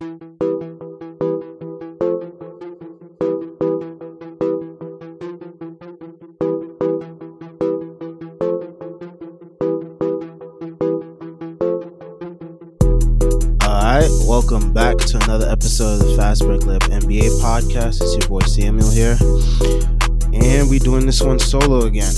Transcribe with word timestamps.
Alright, 0.00 0.18
welcome 14.26 14.72
back 14.72 14.96
to 14.98 15.20
another 15.24 15.48
episode 15.48 16.00
of 16.02 16.08
the 16.08 16.14
Fast 16.16 16.42
Break 16.42 16.66
Lab 16.66 16.82
NBA 16.82 17.40
podcast. 17.40 18.02
It's 18.02 18.16
your 18.16 18.28
boy 18.28 18.40
Samuel 18.40 18.90
here. 18.90 19.16
And 20.32 20.68
we're 20.68 20.80
doing 20.80 21.06
this 21.06 21.22
one 21.22 21.38
solo 21.38 21.84
again. 21.84 22.12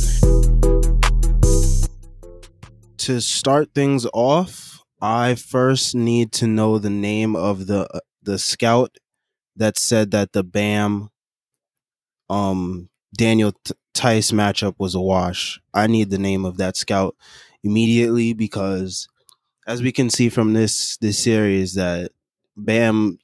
To 2.96 3.20
start 3.20 3.74
things 3.74 4.06
off, 4.14 4.65
I 5.00 5.34
first 5.34 5.94
need 5.94 6.32
to 6.32 6.46
know 6.46 6.78
the 6.78 6.90
name 6.90 7.34
of 7.36 7.66
the 7.66 7.88
the 8.22 8.38
scout 8.38 8.96
that 9.56 9.78
said 9.78 10.10
that 10.12 10.32
the 10.32 10.45
Bam 10.45 11.10
um 12.28 12.88
Daniel 13.16 13.52
T- 13.64 13.74
Theis 13.95 14.32
matchup 14.32 14.74
was 14.78 14.95
a 14.95 15.00
wash. 15.00 15.60
I 15.72 15.86
need 15.86 16.10
the 16.10 16.19
name 16.19 16.45
of 16.45 16.56
that 16.59 16.77
scout 16.77 17.16
immediately 17.62 18.32
because 18.32 19.09
as 19.66 19.82
we 19.82 19.92
can 19.92 20.10
see 20.10 20.28
from 20.30 20.55
this 20.55 20.97
this 20.98 21.19
series 21.19 21.74
that 21.74 22.12
Bam 22.56 23.19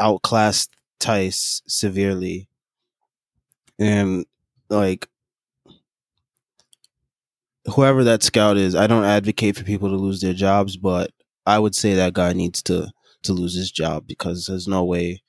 outclassed 0.00 0.70
Theis 1.00 1.62
severely, 1.66 2.48
and 3.78 4.24
like 4.68 5.08
whoever 7.74 8.04
that 8.04 8.22
scout 8.22 8.56
is, 8.56 8.74
I 8.74 8.86
don't 8.86 9.04
advocate 9.04 9.56
for 9.56 9.64
people 9.64 9.88
to 9.88 9.96
lose 9.96 10.20
their 10.20 10.34
jobs, 10.34 10.76
but 10.76 11.10
I 11.44 11.58
would 11.58 11.74
say 11.74 11.94
that 11.94 12.14
guy 12.14 12.32
needs 12.32 12.62
to 12.64 12.90
to 13.22 13.32
lose 13.32 13.54
his 13.54 13.72
job 13.72 14.06
because 14.06 14.46
there's 14.46 14.68
no 14.68 14.84
way 14.84 15.22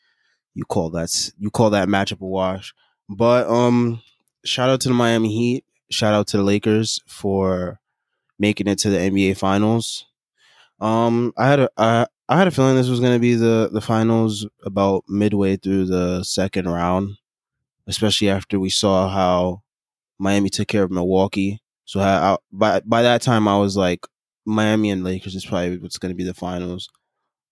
you 0.53 0.65
call 0.65 0.89
that 0.91 1.31
you 1.37 1.49
call 1.49 1.69
that 1.71 1.87
matchup 1.87 2.21
a 2.21 2.25
wash. 2.25 2.73
But 3.09 3.47
um, 3.47 4.01
shout 4.43 4.69
out 4.69 4.81
to 4.81 4.89
the 4.89 4.95
Miami 4.95 5.29
Heat. 5.29 5.65
Shout 5.89 6.13
out 6.13 6.27
to 6.27 6.37
the 6.37 6.43
Lakers 6.43 6.99
for 7.07 7.79
making 8.39 8.67
it 8.67 8.79
to 8.79 8.89
the 8.89 8.97
NBA 8.97 9.37
Finals. 9.37 10.05
Um, 10.79 11.33
I 11.37 11.47
had 11.47 11.59
a 11.59 11.69
I, 11.77 12.07
I 12.29 12.37
had 12.37 12.47
a 12.47 12.51
feeling 12.51 12.75
this 12.75 12.89
was 12.89 12.99
going 12.99 13.13
to 13.13 13.19
be 13.19 13.35
the 13.35 13.69
the 13.71 13.81
finals 13.81 14.47
about 14.63 15.05
midway 15.07 15.57
through 15.57 15.85
the 15.85 16.23
second 16.23 16.67
round, 16.67 17.17
especially 17.87 18.29
after 18.29 18.59
we 18.59 18.69
saw 18.69 19.09
how 19.09 19.61
Miami 20.19 20.49
took 20.49 20.67
care 20.67 20.83
of 20.83 20.91
Milwaukee. 20.91 21.61
So 21.87 22.01
I, 22.01 22.33
I, 22.33 22.37
by 22.51 22.81
by 22.81 23.01
that 23.01 23.21
time, 23.21 23.47
I 23.47 23.57
was 23.57 23.77
like, 23.77 24.05
Miami 24.45 24.91
and 24.91 25.05
Lakers 25.05 25.35
is 25.35 25.45
probably 25.45 25.77
what's 25.77 25.97
going 25.97 26.11
to 26.11 26.15
be 26.15 26.25
the 26.25 26.33
finals. 26.33 26.89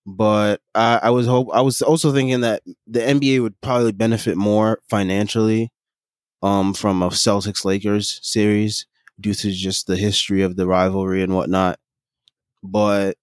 But 0.06 0.62
I, 0.76 1.00
I 1.04 1.10
was 1.12 1.26
hope 1.26 1.48
I 1.54 1.62
was 1.62 1.82
also 1.82 2.12
thinking 2.12 2.42
that 2.42 2.62
the 2.86 3.00
NBA 3.00 3.42
would 3.42 3.60
probably 3.62 3.94
benefit 3.94 4.36
more 4.36 4.82
financially, 4.90 5.72
um, 6.44 6.74
from 6.74 7.02
a 7.02 7.10
Celtics 7.10 7.64
Lakers 7.64 8.20
series 8.24 8.86
due 9.20 9.34
to 9.34 9.52
just 9.52 9.88
the 9.88 9.96
history 9.96 10.42
of 10.42 10.58
the 10.58 10.68
rivalry 10.68 11.24
and 11.24 11.34
whatnot. 11.34 11.80
But 12.62 13.16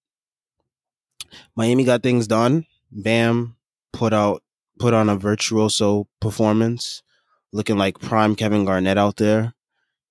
Miami 1.55 1.83
got 1.83 2.01
things 2.01 2.25
done. 2.25 2.65
Bam 2.91 3.55
put 3.91 4.13
out 4.13 4.41
put 4.79 4.95
on 4.95 5.09
a 5.09 5.15
virtuoso 5.15 6.07
performance, 6.19 7.03
looking 7.51 7.77
like 7.77 7.99
prime 7.99 8.35
Kevin 8.35 8.65
Garnett 8.65 8.97
out 8.97 9.17
there 9.17 9.53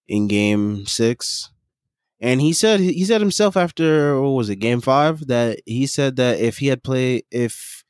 in 0.09 0.29
game 0.29 0.87
six. 0.87 1.51
And 2.21 2.41
he 2.41 2.53
said 2.53 2.81
he 2.81 3.05
said 3.05 3.21
himself 3.21 3.57
after 3.57 4.21
what 4.21 4.31
was 4.31 4.49
it, 4.49 4.57
game 4.57 4.81
five, 4.81 5.27
that 5.27 5.61
he 5.67 5.87
said 5.87 6.17
that 6.17 6.39
if 6.39 6.59
he 6.59 6.69
had 6.69 6.85
played 6.85 7.25
if 7.31 7.85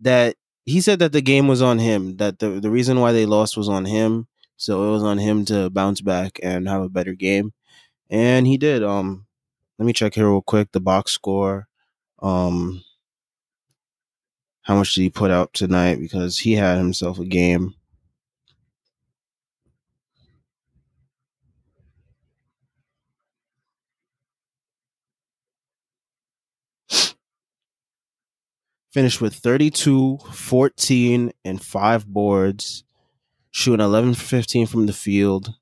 that 0.00 0.36
he 0.66 0.80
said 0.80 0.98
that 0.98 1.12
the 1.12 1.22
game 1.22 1.48
was 1.48 1.62
on 1.62 1.78
him, 1.78 2.16
that 2.18 2.38
the, 2.38 2.60
the 2.60 2.70
reason 2.70 3.00
why 3.00 3.12
they 3.12 3.26
lost 3.26 3.56
was 3.56 3.68
on 3.68 3.86
him. 3.86 4.28
So 4.56 4.88
it 4.88 4.92
was 4.92 5.02
on 5.02 5.18
him 5.18 5.44
to 5.46 5.70
bounce 5.70 6.00
back 6.02 6.38
and 6.42 6.68
have 6.68 6.82
a 6.82 6.88
better 6.88 7.14
game. 7.14 7.52
And 8.10 8.46
he 8.46 8.58
did. 8.58 8.82
Um 8.82 9.26
let 9.78 9.86
me 9.86 9.92
check 9.94 10.14
here 10.14 10.28
real 10.28 10.42
quick 10.42 10.72
the 10.72 10.80
box 10.80 11.12
score. 11.12 11.66
Um 12.20 12.84
how 14.62 14.76
much 14.76 14.94
did 14.94 15.02
he 15.02 15.10
put 15.10 15.30
out 15.30 15.52
tonight? 15.54 15.98
Because 15.98 16.38
he 16.38 16.54
had 16.54 16.76
himself 16.78 17.18
a 17.18 17.24
game. 17.24 17.74
Finished 28.92 29.20
with 29.22 29.34
32, 29.34 30.18
14, 30.32 31.32
and 31.44 31.62
five 31.62 32.06
boards, 32.06 32.84
shooting 33.50 33.84
11 33.84 34.14
for 34.14 34.24
15 34.24 34.66
from 34.66 34.86
the 34.86 34.92
field. 34.92 35.54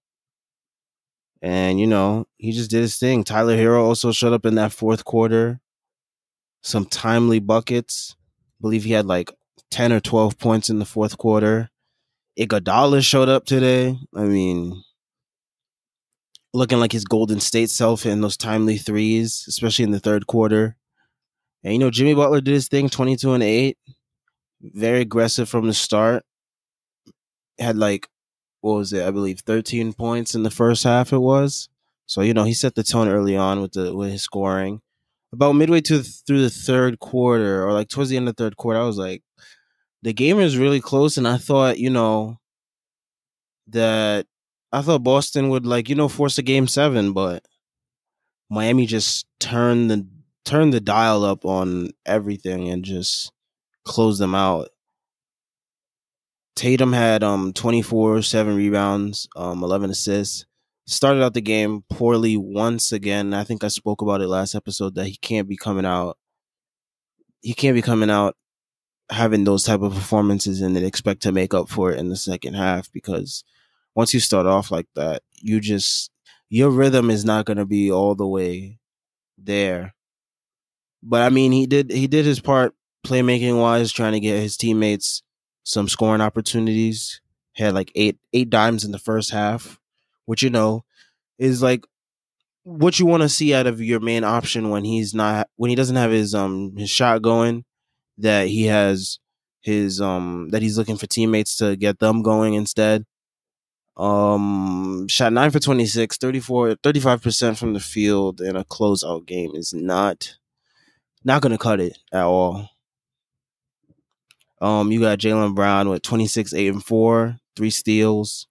And, 1.41 1.79
you 1.81 1.87
know, 1.87 2.27
he 2.39 2.53
just 2.53 2.71
did 2.71 2.81
his 2.81 2.97
thing. 2.97 3.23
Tyler 3.23 3.57
Herro 3.57 3.85
also 3.85 4.13
showed 4.13 4.33
up 4.33 4.45
in 4.45 4.57
that 4.57 4.73
fourth 4.73 5.05
quarter. 5.05 5.61
Some 6.63 6.85
timely 6.85 7.39
buckets. 7.39 8.17
I 8.19 8.61
believe 8.61 8.85
he 8.85 8.93
had 8.93 9.07
like 9.07 9.33
10 9.71 9.93
or 9.93 10.01
12 10.01 10.37
points 10.37 10.69
in 10.69 10.81
the 10.81 10.85
fourth 10.85 11.17
quarter. 11.17 11.71
Iguodala 12.39 13.03
showed 13.03 13.29
up 13.29 13.45
today. 13.45 13.97
I 14.15 14.25
mean, 14.25 14.83
looking 16.53 16.81
like 16.81 16.93
his 16.93 17.05
Golden 17.05 17.41
State 17.41 17.71
self 17.71 18.05
in 18.05 18.21
those 18.21 18.37
timely 18.37 18.77
threes, 18.77 19.45
especially 19.49 19.85
in 19.85 19.93
the 19.93 20.01
third 20.01 20.27
quarter. 20.27 20.77
And 21.62 21.72
you 21.72 21.78
know, 21.78 21.91
Jimmy 21.91 22.15
Butler 22.15 22.41
did 22.41 22.54
his 22.54 22.69
thing, 22.69 22.88
twenty 22.88 23.16
two 23.16 23.32
and 23.32 23.43
eight, 23.43 23.78
very 24.60 25.00
aggressive 25.00 25.48
from 25.48 25.66
the 25.66 25.75
start. 25.75 26.25
Had 27.59 27.76
like 27.76 28.09
what 28.60 28.75
was 28.75 28.93
it? 28.93 29.06
I 29.06 29.10
believe 29.10 29.41
thirteen 29.41 29.93
points 29.93 30.34
in 30.34 30.43
the 30.43 30.50
first 30.50 30.84
half. 30.84 31.12
It 31.12 31.19
was 31.19 31.69
so 32.06 32.22
you 32.22 32.34
know 32.34 32.44
he 32.44 32.54
set 32.54 32.75
the 32.75 32.82
tone 32.82 33.09
early 33.09 33.37
on 33.37 33.60
with 33.60 33.72
the 33.72 33.94
with 33.94 34.10
his 34.12 34.22
scoring. 34.22 34.81
About 35.32 35.53
midway 35.53 35.81
to 35.82 36.03
through 36.03 36.43
the 36.43 36.50
third 36.50 36.98
quarter, 36.98 37.65
or 37.65 37.72
like 37.72 37.88
towards 37.88 38.10
the 38.10 38.16
end 38.16 38.28
of 38.28 38.34
the 38.34 38.42
third 38.42 38.56
quarter, 38.56 38.81
I 38.81 38.84
was 38.84 38.98
like, 38.98 39.22
the 40.03 40.12
game 40.12 40.41
is 40.41 40.59
really 40.59 40.81
close, 40.81 41.16
and 41.16 41.28
I 41.28 41.37
thought 41.37 41.78
you 41.78 41.91
know 41.91 42.38
that 43.69 44.27
I 44.72 44.82
thought 44.82 45.04
Boston 45.04 45.50
would 45.50 45.66
like 45.66 45.88
you 45.88 45.94
know 45.94 46.09
force 46.09 46.38
a 46.38 46.42
game 46.42 46.66
seven, 46.66 47.12
but 47.12 47.44
Miami 48.48 48.87
just 48.87 49.27
turned 49.38 49.91
the 49.91 50.06
turned 50.45 50.73
the 50.73 50.81
dial 50.81 51.25
up 51.25 51.45
on 51.45 51.91
everything 52.06 52.69
and 52.69 52.84
just 52.84 53.33
close 53.84 54.19
them 54.19 54.34
out. 54.34 54.69
Tatum 56.56 56.93
had 56.93 57.23
um 57.23 57.53
24, 57.53 58.23
7 58.23 58.56
rebounds, 58.56 59.28
um 59.37 59.62
11 59.62 59.91
assists. 59.91 60.47
Started 60.87 61.23
out 61.23 61.34
the 61.34 61.41
game 61.41 61.84
poorly 61.89 62.37
once 62.37 62.91
again. 62.91 63.33
I 63.33 63.45
think 63.45 63.62
I 63.62 63.69
spoke 63.69 64.03
about 64.03 64.21
it 64.21 64.28
last 64.28 64.55
episode 64.55 64.97
that 64.97 65.06
he 65.06 65.17
can't 65.17 65.49
be 65.49 65.56
coming 65.56 65.87
out 65.87 66.19
he 67.43 67.55
can't 67.55 67.75
be 67.75 67.83
coming 67.83 68.11
out 68.11 68.37
having 69.11 69.45
those 69.45 69.65
type 69.65 69.81
of 69.83 69.95
performances 69.95 70.61
and 70.61 70.77
then 70.77 70.84
expect 70.84 71.22
to 71.22 71.33
make 71.33 71.55
up 71.55 71.69
for 71.69 71.91
it 71.91 71.99
in 71.99 72.09
the 72.09 72.17
second 72.17 72.55
half 72.55 72.91
because 72.93 73.45
once 73.95 74.15
you 74.15 74.21
start 74.21 74.47
off 74.47 74.71
like 74.71 74.87
that, 74.95 75.22
you 75.41 75.61
just 75.61 76.11
your 76.49 76.71
rhythm 76.71 77.11
is 77.11 77.25
not 77.25 77.45
going 77.45 77.57
to 77.57 77.67
be 77.67 77.91
all 77.91 78.15
the 78.15 78.27
way 78.27 78.78
there. 79.39 79.95
But 81.03 81.22
I 81.22 81.31
mean, 81.31 81.53
he 81.53 81.66
did 81.66 81.91
he 81.91 82.06
did 82.06 82.25
his 82.27 82.41
part 82.41 82.75
playmaking 83.06 83.59
wise, 83.61 83.93
trying 83.93 84.12
to 84.12 84.21
get 84.21 84.41
his 84.41 84.56
teammates 84.56 85.22
some 85.65 85.88
scoring 85.88 86.21
opportunities. 86.21 87.21
Had 87.56 87.75
like 87.75 87.91
eight 87.94 88.19
eight 88.33 88.50
dimes 88.50 88.84
in 88.84 88.93
the 88.93 88.99
first 88.99 89.31
half, 89.33 89.78
which 90.27 90.43
you 90.43 90.50
know 90.50 90.84
is 91.39 91.62
like 91.62 91.84
what 92.62 92.99
you 92.99 93.06
want 93.06 93.22
to 93.22 93.28
see 93.28 93.55
out 93.55 93.66
of 93.66 93.81
your 93.81 94.00
main 94.00 94.25
option 94.25 94.71
when 94.71 94.84
he's 94.84 95.15
not 95.15 95.49
when 95.56 95.71
he 95.71 95.77
doesn't 95.77 95.97
have 95.97 96.10
his 96.10 96.34
um 96.34 96.77
his 96.77 96.91
shot 96.91 97.22
going. 97.22 97.65
That 98.19 98.48
he 98.48 98.66
has 98.66 99.19
his 99.63 100.01
um 100.01 100.48
that 100.51 100.63
he's 100.63 100.78
looking 100.78 100.97
for 100.97 101.07
teammates 101.07 101.57
to 101.57 101.77
get 101.77 101.98
them 101.98 102.22
going 102.22 102.54
instead. 102.54 103.04
Um, 103.97 105.09
shot 105.09 105.33
nine 105.33 105.51
for 105.51 105.59
26, 105.60 106.16
34, 106.16 106.77
35% 106.77 107.59
from 107.59 107.75
the 107.75 107.80
field 107.80 108.41
in 108.41 108.57
a 108.57 108.65
closeout 108.65 109.27
game 109.27 109.51
is 109.54 109.75
not 109.75 110.36
not 111.25 111.43
gonna 111.43 111.59
cut 111.59 111.81
it 111.81 111.99
at 112.13 112.25
all. 112.25 112.69
Um, 114.61 114.93
you 114.93 115.01
got 115.01 115.19
Jaylen 115.19 115.55
Brown 115.55 115.89
with 115.89 116.03
26, 116.03 116.53
8 116.53 116.69
and 116.69 116.84
4, 116.84 117.39
three 117.57 117.71
steals, 117.71 118.47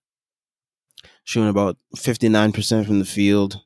shooting 1.23 1.49
about 1.49 1.77
59% 1.95 2.85
from 2.85 2.99
the 2.99 3.05
field, 3.05 3.61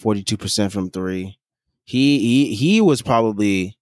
42% 0.00 0.70
from 0.70 0.90
three. 0.90 1.38
He 1.84 2.20
he 2.20 2.54
he 2.54 2.80
was 2.80 3.02
probably 3.02 3.76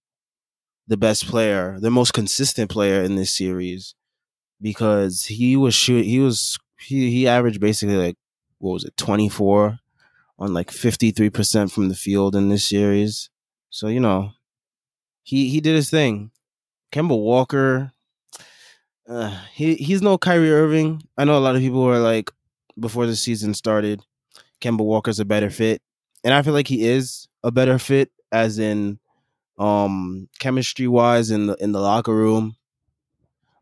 the 0.87 0.97
best 0.97 1.27
player, 1.27 1.79
the 1.79 1.91
most 1.91 2.11
consistent 2.13 2.71
player 2.71 3.03
in 3.03 3.15
this 3.15 3.35
series 3.35 3.93
because 4.61 5.25
he 5.25 5.55
was 5.55 5.73
shoot 5.73 6.05
he 6.05 6.19
was 6.19 6.57
he 6.79 7.11
he 7.11 7.27
averaged 7.27 7.59
basically 7.59 7.97
like 7.97 8.17
what 8.57 8.73
was 8.73 8.83
it 8.83 8.97
24 8.97 9.79
on 10.37 10.53
like 10.53 10.69
53% 10.71 11.71
from 11.71 11.89
the 11.89 11.95
field 11.95 12.35
in 12.35 12.47
this 12.49 12.67
series. 12.67 13.29
So, 13.69 13.87
you 13.87 13.99
know, 13.99 14.31
he 15.23 15.49
he 15.49 15.61
did 15.61 15.75
his 15.75 15.89
thing. 15.89 16.31
Kemba 16.91 17.17
Walker, 17.17 17.91
uh, 19.07 19.37
he 19.53 19.75
he's 19.75 20.01
no 20.01 20.17
Kyrie 20.17 20.51
Irving. 20.51 21.03
I 21.17 21.25
know 21.25 21.37
a 21.37 21.39
lot 21.39 21.55
of 21.55 21.61
people 21.61 21.83
were 21.83 21.99
like 21.99 22.31
before 22.79 23.05
the 23.05 23.15
season 23.15 23.53
started, 23.53 24.01
Kemba 24.61 24.83
Walker's 24.83 25.19
a 25.19 25.25
better 25.25 25.49
fit, 25.49 25.81
and 26.23 26.33
I 26.33 26.41
feel 26.41 26.53
like 26.53 26.67
he 26.67 26.85
is 26.85 27.27
a 27.43 27.51
better 27.51 27.77
fit, 27.77 28.11
as 28.31 28.59
in 28.59 28.99
um 29.57 30.29
chemistry 30.39 30.87
wise 30.87 31.31
in 31.31 31.47
the 31.47 31.55
in 31.55 31.71
the 31.71 31.79
locker 31.81 32.15
room. 32.15 32.55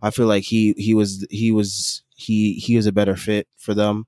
I 0.01 0.11
feel 0.11 0.27
like 0.27 0.43
he 0.43 0.73
he 0.77 0.93
was 0.93 1.25
he 1.29 1.51
was 1.51 2.03
he 2.15 2.53
he 2.53 2.75
was 2.75 2.85
a 2.85 2.91
better 2.91 3.15
fit 3.15 3.47
for 3.57 3.73
them. 3.73 4.05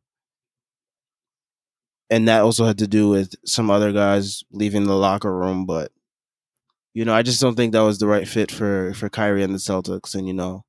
And 2.09 2.27
that 2.27 2.41
also 2.41 2.65
had 2.65 2.79
to 2.79 2.87
do 2.87 3.09
with 3.09 3.35
some 3.45 3.69
other 3.69 3.91
guys 3.91 4.43
leaving 4.51 4.85
the 4.85 4.95
locker 4.95 5.35
room, 5.35 5.65
but 5.65 5.91
you 6.93 7.05
know, 7.05 7.13
I 7.13 7.21
just 7.21 7.39
don't 7.39 7.55
think 7.55 7.73
that 7.73 7.81
was 7.81 7.99
the 7.99 8.07
right 8.07 8.27
fit 8.27 8.51
for 8.51 8.93
for 8.93 9.09
Kyrie 9.09 9.43
and 9.43 9.53
the 9.53 9.59
Celtics. 9.59 10.15
And 10.15 10.27
you 10.27 10.33
know, 10.33 10.65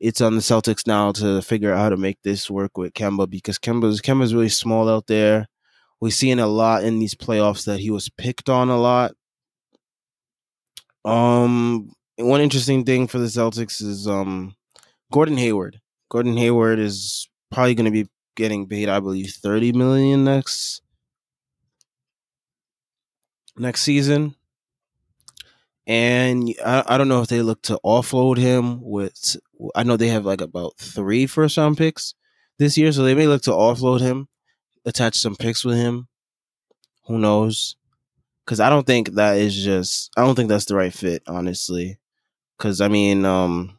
it's 0.00 0.20
on 0.20 0.34
the 0.34 0.40
Celtics 0.40 0.86
now 0.86 1.12
to 1.12 1.42
figure 1.42 1.72
out 1.72 1.78
how 1.78 1.88
to 1.90 1.96
make 1.96 2.18
this 2.22 2.50
work 2.50 2.78
with 2.78 2.94
Kemba 2.94 3.28
because 3.28 3.58
Kemba's 3.58 4.00
Kemba's 4.00 4.34
really 4.34 4.48
small 4.48 4.88
out 4.88 5.06
there. 5.06 5.46
We've 6.00 6.14
seen 6.14 6.38
a 6.38 6.46
lot 6.46 6.84
in 6.84 6.98
these 6.98 7.14
playoffs 7.14 7.66
that 7.66 7.80
he 7.80 7.90
was 7.90 8.08
picked 8.08 8.48
on 8.48 8.70
a 8.70 8.78
lot. 8.78 9.12
Um, 11.04 11.92
one 12.16 12.40
interesting 12.40 12.84
thing 12.84 13.06
for 13.06 13.18
the 13.18 13.26
Celtics 13.26 13.82
is 13.82 14.08
um 14.08 14.54
Gordon 15.12 15.36
Hayward. 15.36 15.80
Gordon 16.08 16.36
Hayward 16.36 16.78
is 16.78 17.28
probably 17.52 17.74
going 17.74 17.84
to 17.84 17.90
be 17.90 18.08
getting 18.40 18.66
paid, 18.66 18.88
I 18.88 19.00
believe, 19.00 19.30
thirty 19.30 19.70
million 19.72 20.24
next 20.24 20.80
next 23.56 23.82
season. 23.82 24.34
And 25.86 26.54
I, 26.64 26.82
I 26.86 26.98
don't 26.98 27.08
know 27.08 27.20
if 27.20 27.28
they 27.28 27.42
look 27.42 27.62
to 27.62 27.78
offload 27.84 28.38
him 28.38 28.80
with. 28.80 29.36
I 29.74 29.82
know 29.82 29.96
they 29.96 30.08
have 30.08 30.24
like 30.24 30.40
about 30.40 30.78
three 30.78 31.26
first 31.26 31.58
round 31.58 31.76
picks 31.76 32.14
this 32.58 32.78
year, 32.78 32.92
so 32.92 33.02
they 33.02 33.14
may 33.14 33.26
look 33.26 33.42
to 33.42 33.50
offload 33.50 34.00
him, 34.00 34.28
attach 34.86 35.16
some 35.16 35.36
picks 35.36 35.64
with 35.64 35.76
him. 35.76 36.08
Who 37.06 37.18
knows? 37.18 37.76
Because 38.44 38.60
I 38.60 38.70
don't 38.70 38.86
think 38.86 39.14
that 39.14 39.36
is 39.36 39.54
just. 39.54 40.10
I 40.16 40.24
don't 40.24 40.34
think 40.34 40.48
that's 40.48 40.64
the 40.64 40.76
right 40.76 40.94
fit, 40.94 41.22
honestly. 41.26 41.98
Because 42.56 42.80
I 42.80 42.88
mean, 42.88 43.24
um, 43.24 43.76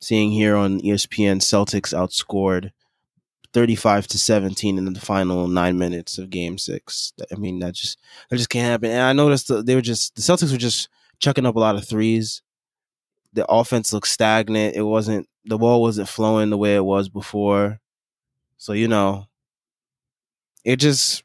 seeing 0.00 0.32
here 0.32 0.56
on 0.56 0.80
ESPN, 0.80 1.38
Celtics 1.38 1.94
outscored 1.94 2.72
35 3.52 4.06
to 4.08 4.18
17 4.18 4.78
in 4.78 4.92
the 4.92 5.00
final 5.00 5.46
nine 5.46 5.78
minutes 5.78 6.18
of 6.18 6.30
game 6.30 6.58
six. 6.58 7.12
I 7.30 7.36
mean, 7.36 7.58
that 7.60 7.74
just 7.74 7.98
that 8.30 8.36
just 8.36 8.50
can't 8.50 8.70
happen. 8.70 8.90
And 8.90 9.02
I 9.02 9.12
noticed 9.12 9.48
that 9.48 9.66
they 9.66 9.74
were 9.74 9.82
just 9.82 10.14
the 10.14 10.22
Celtics 10.22 10.52
were 10.52 10.58
just 10.58 10.88
chucking 11.18 11.46
up 11.46 11.56
a 11.56 11.60
lot 11.60 11.76
of 11.76 11.86
threes. 11.86 12.42
The 13.32 13.46
offense 13.46 13.92
looked 13.92 14.08
stagnant. 14.08 14.76
It 14.76 14.82
wasn't 14.82 15.28
the 15.44 15.58
ball 15.58 15.82
wasn't 15.82 16.08
flowing 16.08 16.50
the 16.50 16.58
way 16.58 16.76
it 16.76 16.84
was 16.84 17.08
before. 17.08 17.80
So, 18.56 18.72
you 18.72 18.88
know, 18.88 19.26
it 20.64 20.76
just 20.76 21.22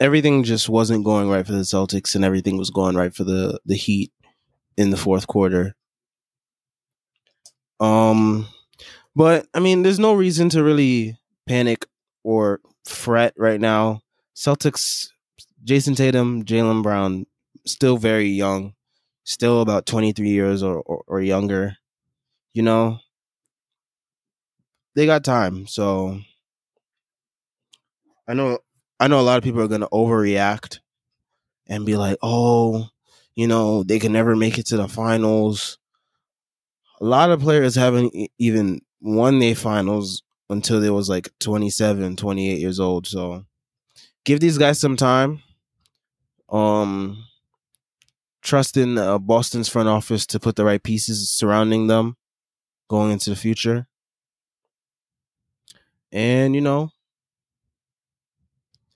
everything 0.00 0.42
just 0.44 0.68
wasn't 0.68 1.04
going 1.04 1.28
right 1.28 1.46
for 1.46 1.52
the 1.52 1.60
Celtics 1.60 2.14
and 2.14 2.24
everything 2.24 2.56
was 2.56 2.70
going 2.70 2.96
right 2.96 3.14
for 3.14 3.24
the 3.24 3.60
the 3.64 3.76
Heat 3.76 4.12
in 4.76 4.90
the 4.90 4.96
fourth 4.96 5.26
quarter. 5.26 5.74
Um 7.78 8.46
but 9.16 9.46
I 9.54 9.60
mean, 9.60 9.82
there's 9.82 9.98
no 9.98 10.14
reason 10.14 10.48
to 10.50 10.62
really 10.62 11.18
panic 11.50 11.84
or 12.22 12.60
fret 12.84 13.34
right 13.36 13.60
now. 13.60 14.02
Celtics, 14.36 15.08
Jayson 15.64 15.96
Tatum, 15.96 16.44
Jaylen 16.44 16.80
Brown, 16.80 17.26
still 17.66 17.96
very 17.96 18.28
young, 18.28 18.74
still 19.24 19.60
about 19.60 19.84
23 19.84 20.28
years 20.28 20.62
or, 20.62 20.80
or, 20.82 21.02
or 21.08 21.20
younger. 21.20 21.76
You 22.52 22.62
know, 22.62 23.00
they 24.94 25.06
got 25.06 25.24
time. 25.24 25.66
So 25.66 26.20
I 28.28 28.34
know 28.34 28.58
I 29.00 29.08
know 29.08 29.18
a 29.18 29.22
lot 29.22 29.38
of 29.38 29.44
people 29.44 29.60
are 29.60 29.68
going 29.68 29.80
to 29.80 29.88
overreact 29.88 30.78
and 31.66 31.86
be 31.86 31.96
like, 31.96 32.16
"Oh, 32.22 32.88
you 33.34 33.48
know, 33.48 33.82
they 33.82 33.98
can 33.98 34.12
never 34.12 34.36
make 34.36 34.58
it 34.58 34.66
to 34.66 34.76
the 34.76 34.88
finals." 34.88 35.78
A 37.00 37.04
lot 37.04 37.30
of 37.30 37.40
players 37.40 37.74
haven't 37.76 38.12
even 38.38 38.82
won 39.00 39.38
their 39.38 39.54
finals 39.54 40.22
until 40.50 40.80
they 40.80 40.90
was 40.90 41.08
like 41.08 41.30
27, 41.38 42.16
28 42.16 42.58
years 42.58 42.80
old. 42.80 43.06
So 43.06 43.44
give 44.24 44.40
these 44.40 44.58
guys 44.58 44.80
some 44.80 44.96
time. 44.96 45.42
Um, 46.48 47.24
trust 48.42 48.76
in 48.76 48.98
uh, 48.98 49.18
Boston's 49.18 49.68
front 49.68 49.88
office 49.88 50.26
to 50.26 50.40
put 50.40 50.56
the 50.56 50.64
right 50.64 50.82
pieces 50.82 51.30
surrounding 51.30 51.86
them 51.86 52.16
going 52.88 53.12
into 53.12 53.30
the 53.30 53.36
future. 53.36 53.86
And 56.12 56.54
you 56.54 56.60
know, 56.60 56.90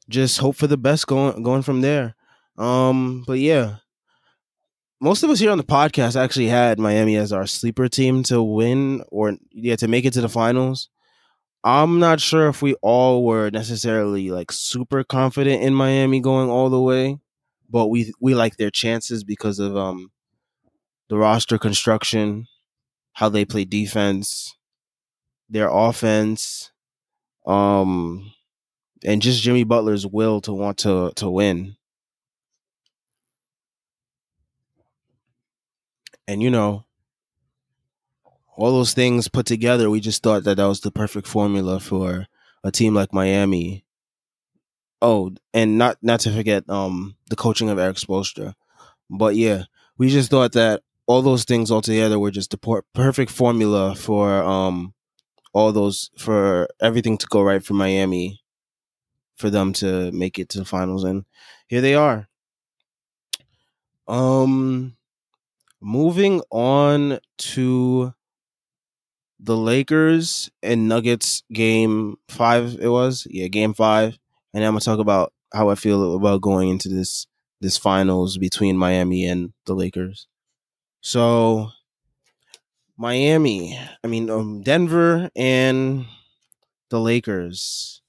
just 0.09 0.39
hope 0.39 0.57
for 0.57 0.67
the 0.67 0.77
best 0.77 1.07
going 1.07 1.43
going 1.45 1.63
from 1.63 1.81
there. 1.81 2.17
Um, 2.59 3.23
but 3.25 3.39
yeah, 3.39 3.77
most 5.01 5.23
of 5.23 5.31
us 5.31 5.39
here 5.39 5.51
on 5.51 5.59
the 5.59 5.65
podcast 5.65 6.21
actually 6.21 6.49
had 6.49 6.81
Miami 6.81 7.17
as 7.17 7.33
our 7.33 7.47
sleeper 7.47 7.89
team 7.89 8.25
to 8.25 8.43
win 8.43 9.05
or 9.09 9.37
yeah 9.53 9.77
to 9.77 9.87
make 9.87 10.05
it 10.05 10.13
to 10.15 10.21
the 10.21 10.29
finals. 10.29 10.89
I'm 11.65 11.99
not 11.99 12.21
sure 12.21 12.49
if 12.49 12.61
we 12.63 12.75
all 12.83 13.25
were 13.25 13.51
necessarily 13.51 14.31
like 14.31 14.53
super 14.53 15.03
confident 15.03 15.63
in 15.63 15.75
Miami 15.75 16.21
going 16.21 16.51
all 16.51 16.69
the 16.69 16.81
way, 16.81 17.19
but 17.71 17.89
we 17.89 18.13
we 18.21 18.35
like 18.35 18.57
their 18.59 18.71
chances 18.71 19.25
because 19.25 19.59
of 19.59 19.77
um 19.77 20.11
the 21.09 21.17
roster 21.17 21.59
construction, 21.59 22.47
how 23.15 23.29
they 23.29 23.45
play 23.45 23.65
defense, 23.65 24.57
their 25.51 25.69
offense, 25.71 26.73
um 27.47 28.33
and 29.05 29.23
just 29.23 29.43
Jimmy 29.43 29.65
Butler's 29.65 30.07
will 30.07 30.41
to 30.43 30.53
want 30.53 30.79
to 30.81 31.13
to 31.17 31.31
win. 31.31 31.77
And 36.29 36.43
you 36.43 36.51
know, 36.51 36.85
all 38.57 38.73
those 38.73 38.95
things 38.95 39.29
put 39.29 39.47
together, 39.47 39.91
we 39.91 40.01
just 40.01 40.23
thought 40.23 40.45
that 40.45 40.57
that 40.57 40.67
was 40.67 40.81
the 40.81 40.91
perfect 40.91 41.27
formula 41.27 41.81
for 41.81 42.27
a 42.63 42.71
team 42.71 42.95
like 42.95 43.13
Miami. 43.13 43.85
Oh, 45.03 45.33
and 45.53 45.77
not 45.77 45.99
not 46.03 46.21
to 46.21 46.31
forget 46.33 46.69
um 46.71 47.17
the 47.29 47.37
coaching 47.37 47.69
of 47.69 47.79
Erik 47.79 47.97
Spoelstra. 47.97 48.55
But 49.11 49.37
yeah, 49.37 49.65
we 49.99 50.09
just 50.09 50.31
thought 50.31 50.53
that 50.53 50.83
all 51.07 51.21
those 51.21 51.45
things 51.45 51.71
all 51.71 51.83
together 51.83 52.19
were 52.19 52.31
just 52.31 52.51
the 52.51 52.83
perfect 52.95 53.31
formula 53.31 53.95
for 53.95 54.43
um 54.43 54.95
all 55.53 55.73
those 55.73 56.11
for 56.17 56.69
everything 56.81 57.19
to 57.19 57.27
go 57.27 57.43
right 57.43 57.65
for 57.65 57.75
Miami 57.75 58.41
for 59.37 59.51
them 59.51 59.73
to 59.75 60.11
make 60.13 60.39
it 60.39 60.49
to 60.49 60.59
the 60.59 60.65
finals 60.65 61.05
and 61.05 61.25
here 61.67 61.81
they 61.81 61.95
are. 61.95 62.29
Um 64.09 64.97
moving 65.81 66.41
on 66.51 67.19
to 67.37 68.15
the 69.45 69.57
Lakers 69.57 70.51
and 70.63 70.89
Nuggets 70.89 71.43
game 71.53 72.17
five. 72.29 72.77
It 72.81 72.89
was 72.89 73.27
yeah, 73.31 73.49
game 73.49 73.75
five, 73.75 74.19
and 74.55 74.65
I'm 74.65 74.73
gonna 74.73 74.81
talk 74.81 74.99
about 74.99 75.33
how 75.53 75.69
I 75.69 75.75
feel 75.75 76.17
about 76.17 76.41
going 76.41 76.71
into 76.71 76.89
this 76.89 77.27
this 77.61 77.77
finals 77.77 78.39
between 78.39 78.77
Miami 78.77 79.27
and 79.27 79.53
the 79.67 79.75
Lakers. 79.75 80.27
So 81.03 81.71
Miami, 82.97 83.79
I 84.03 84.07
mean 84.07 84.31
um, 84.31 84.63
Denver 84.63 85.31
and 85.37 86.07
the 86.89 87.01
Lakers. 87.01 88.01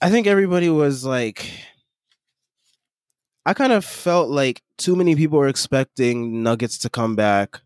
I 0.00 0.10
think 0.10 0.26
everybody 0.26 0.68
was 0.68 1.04
like 1.04 1.50
I 3.46 3.54
kind 3.54 3.72
of 3.72 3.84
felt 3.84 4.28
like 4.28 4.62
too 4.76 4.96
many 4.96 5.14
people 5.14 5.38
were 5.38 5.48
expecting 5.48 6.42
Nuggets 6.42 6.78
to 6.78 6.90
come 6.90 7.14
back 7.14 7.60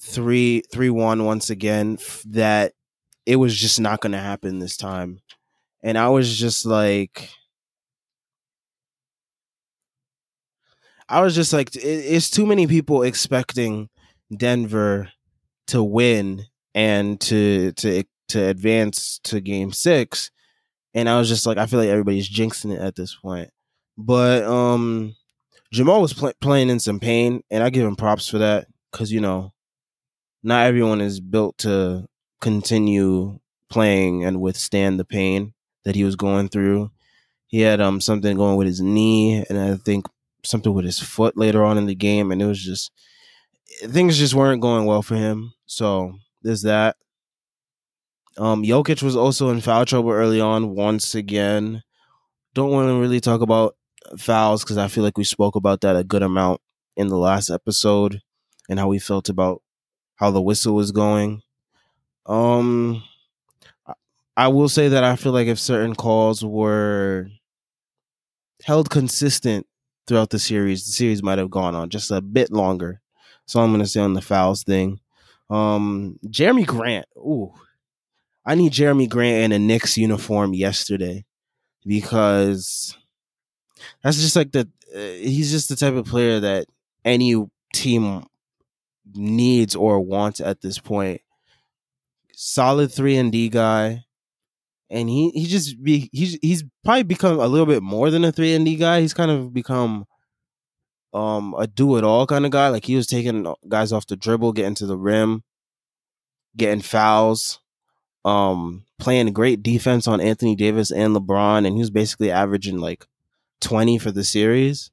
three 0.00 0.62
three 0.72 0.90
one 0.90 1.24
once 1.24 1.50
again 1.50 1.98
that 2.26 2.72
it 3.26 3.36
was 3.36 3.56
just 3.56 3.80
not 3.80 4.00
going 4.00 4.12
to 4.12 4.18
happen 4.18 4.58
this 4.58 4.76
time. 4.76 5.20
And 5.82 5.96
i 5.98 6.08
was 6.08 6.38
just 6.38 6.66
like 6.66 7.30
i 11.08 11.20
was 11.20 11.34
just 11.34 11.52
like 11.52 11.70
it's 11.74 12.30
too 12.30 12.46
many 12.46 12.66
people 12.66 13.02
expecting 13.02 13.88
denver 14.36 15.08
to 15.66 15.82
win 15.82 16.44
and 16.74 17.20
to 17.20 17.72
to 17.72 18.04
to 18.28 18.48
advance 18.48 19.20
to 19.24 19.40
game 19.40 19.72
6 19.72 20.30
and 20.94 21.08
i 21.08 21.18
was 21.18 21.28
just 21.28 21.46
like 21.46 21.58
i 21.58 21.66
feel 21.66 21.80
like 21.80 21.88
everybody's 21.88 22.28
jinxing 22.28 22.72
it 22.72 22.80
at 22.80 22.96
this 22.96 23.14
point. 23.16 23.50
But 23.98 24.44
um 24.44 25.14
jamal 25.72 26.02
was 26.02 26.12
pl- 26.12 26.32
playing 26.40 26.70
in 26.70 26.80
some 26.80 27.00
pain 27.00 27.42
and 27.50 27.62
i 27.62 27.70
give 27.70 27.86
him 27.86 27.96
props 27.96 28.28
for 28.28 28.38
that 28.38 28.66
cuz 28.92 29.12
you 29.12 29.20
know 29.20 29.52
not 30.42 30.66
everyone 30.66 31.00
is 31.00 31.20
built 31.20 31.58
to 31.58 32.06
continue 32.40 33.38
playing 33.70 34.24
and 34.24 34.40
withstand 34.40 34.98
the 34.98 35.04
pain 35.04 35.52
that 35.84 35.94
he 35.94 36.04
was 36.04 36.16
going 36.16 36.48
through. 36.48 36.90
He 37.46 37.60
had 37.60 37.80
um 37.80 38.00
something 38.00 38.36
going 38.36 38.56
with 38.56 38.66
his 38.66 38.80
knee, 38.80 39.44
and 39.48 39.58
I 39.58 39.76
think 39.76 40.06
something 40.44 40.72
with 40.72 40.84
his 40.84 40.98
foot 40.98 41.36
later 41.36 41.64
on 41.64 41.78
in 41.78 41.86
the 41.86 41.94
game, 41.94 42.30
and 42.30 42.40
it 42.40 42.46
was 42.46 42.62
just 42.62 42.92
things 43.84 44.18
just 44.18 44.34
weren't 44.34 44.62
going 44.62 44.86
well 44.86 45.02
for 45.02 45.16
him. 45.16 45.52
So 45.66 46.14
there's 46.42 46.62
that. 46.62 46.96
Um, 48.38 48.62
Jokic 48.62 49.02
was 49.02 49.16
also 49.16 49.50
in 49.50 49.60
foul 49.60 49.84
trouble 49.84 50.10
early 50.10 50.40
on 50.40 50.74
once 50.74 51.14
again. 51.14 51.82
Don't 52.54 52.70
want 52.70 52.88
to 52.88 53.00
really 53.00 53.20
talk 53.20 53.42
about 53.42 53.76
fouls 54.16 54.64
because 54.64 54.78
I 54.78 54.88
feel 54.88 55.04
like 55.04 55.18
we 55.18 55.24
spoke 55.24 55.56
about 55.56 55.82
that 55.82 55.96
a 55.96 56.04
good 56.04 56.22
amount 56.22 56.60
in 56.96 57.08
the 57.08 57.16
last 57.16 57.50
episode 57.50 58.20
and 58.68 58.78
how 58.78 58.88
we 58.88 58.98
felt 58.98 59.28
about 59.28 59.62
how 60.20 60.30
the 60.30 60.42
whistle 60.42 60.74
was 60.74 60.92
going. 60.92 61.42
Um, 62.26 63.02
I 64.36 64.48
will 64.48 64.68
say 64.68 64.88
that 64.88 65.02
I 65.02 65.16
feel 65.16 65.32
like 65.32 65.48
if 65.48 65.58
certain 65.58 65.94
calls 65.94 66.44
were 66.44 67.28
held 68.62 68.90
consistent 68.90 69.66
throughout 70.06 70.28
the 70.28 70.38
series, 70.38 70.84
the 70.84 70.92
series 70.92 71.22
might 71.22 71.38
have 71.38 71.50
gone 71.50 71.74
on 71.74 71.88
just 71.88 72.10
a 72.10 72.20
bit 72.20 72.52
longer. 72.52 73.00
So 73.46 73.60
I'm 73.60 73.70
going 73.70 73.80
to 73.80 73.86
say 73.86 74.00
on 74.00 74.12
the 74.12 74.20
fouls 74.20 74.62
thing. 74.62 75.00
Um, 75.48 76.18
Jerami 76.26 76.66
Grant. 76.66 77.06
Ooh, 77.16 77.52
I 78.44 78.54
need 78.54 78.72
Jerami 78.72 79.08
Grant 79.08 79.44
in 79.44 79.52
a 79.52 79.58
Knicks 79.58 79.96
uniform 79.96 80.52
yesterday 80.52 81.24
because 81.86 82.96
that's 84.04 84.20
just 84.20 84.36
like 84.36 84.52
the 84.52 84.68
uh, 84.94 84.98
he's 84.98 85.50
just 85.50 85.70
the 85.70 85.76
type 85.76 85.94
of 85.94 86.04
player 86.04 86.40
that 86.40 86.66
any 87.04 87.34
team 87.72 88.24
needs 89.14 89.74
or 89.74 90.00
wants 90.00 90.40
at 90.40 90.60
this 90.60 90.78
point. 90.78 91.20
Solid 92.34 92.92
three 92.92 93.16
and 93.16 93.30
D 93.30 93.48
guy, 93.48 94.04
and 94.88 95.08
he 95.08 95.30
he 95.30 95.46
just 95.46 95.82
be 95.82 96.08
he's 96.12 96.38
he's 96.40 96.64
probably 96.84 97.02
become 97.02 97.38
a 97.38 97.46
little 97.46 97.66
bit 97.66 97.82
more 97.82 98.10
than 98.10 98.24
a 98.24 98.32
three 98.32 98.54
and 98.54 98.64
D 98.64 98.76
guy. 98.76 99.00
He's 99.00 99.14
kind 99.14 99.30
of 99.30 99.52
become 99.52 100.06
um 101.12 101.54
a 101.58 101.66
do 101.66 101.96
it 101.96 102.04
all 102.04 102.26
kind 102.26 102.46
of 102.46 102.50
guy. 102.50 102.68
Like 102.68 102.84
he 102.86 102.96
was 102.96 103.06
taking 103.06 103.52
guys 103.68 103.92
off 103.92 104.06
the 104.06 104.16
dribble, 104.16 104.52
getting 104.52 104.74
to 104.76 104.86
the 104.86 104.96
rim, 104.96 105.42
getting 106.56 106.80
fouls, 106.80 107.60
um 108.24 108.84
playing 108.98 109.32
great 109.32 109.62
defense 109.62 110.06
on 110.08 110.20
Anthony 110.20 110.54
Davis 110.54 110.90
and 110.90 111.14
LeBron, 111.14 111.66
and 111.66 111.74
he 111.74 111.80
was 111.80 111.90
basically 111.90 112.30
averaging 112.30 112.78
like 112.78 113.06
twenty 113.60 113.98
for 113.98 114.10
the 114.10 114.24
series. 114.24 114.90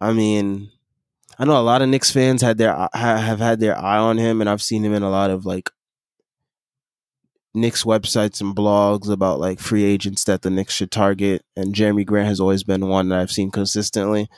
I 0.00 0.12
mean, 0.12 0.70
I 1.38 1.44
know 1.44 1.58
a 1.58 1.62
lot 1.62 1.82
of 1.82 1.88
Knicks 1.88 2.10
fans 2.10 2.40
had 2.40 2.56
their 2.56 2.74
uh, 2.74 2.88
have 2.94 3.40
had 3.40 3.60
their 3.60 3.78
eye 3.78 3.98
on 3.98 4.16
him, 4.16 4.40
and 4.40 4.48
I've 4.48 4.62
seen 4.62 4.84
him 4.84 4.94
in 4.94 5.02
a 5.02 5.10
lot 5.10 5.30
of 5.30 5.44
like 5.44 5.70
Knicks 7.54 7.84
websites 7.84 8.40
and 8.40 8.54
blogs 8.54 9.10
about 9.10 9.40
like 9.40 9.58
free 9.58 9.84
agents 9.84 10.24
that 10.24 10.42
the 10.42 10.50
Knicks 10.50 10.74
should 10.74 10.90
target. 10.90 11.42
And 11.56 11.74
Jerami 11.74 12.06
Grant 12.06 12.28
has 12.28 12.40
always 12.40 12.64
been 12.64 12.88
one 12.88 13.08
that 13.10 13.18
I've 13.18 13.30
seen 13.30 13.50
consistently. 13.50 14.28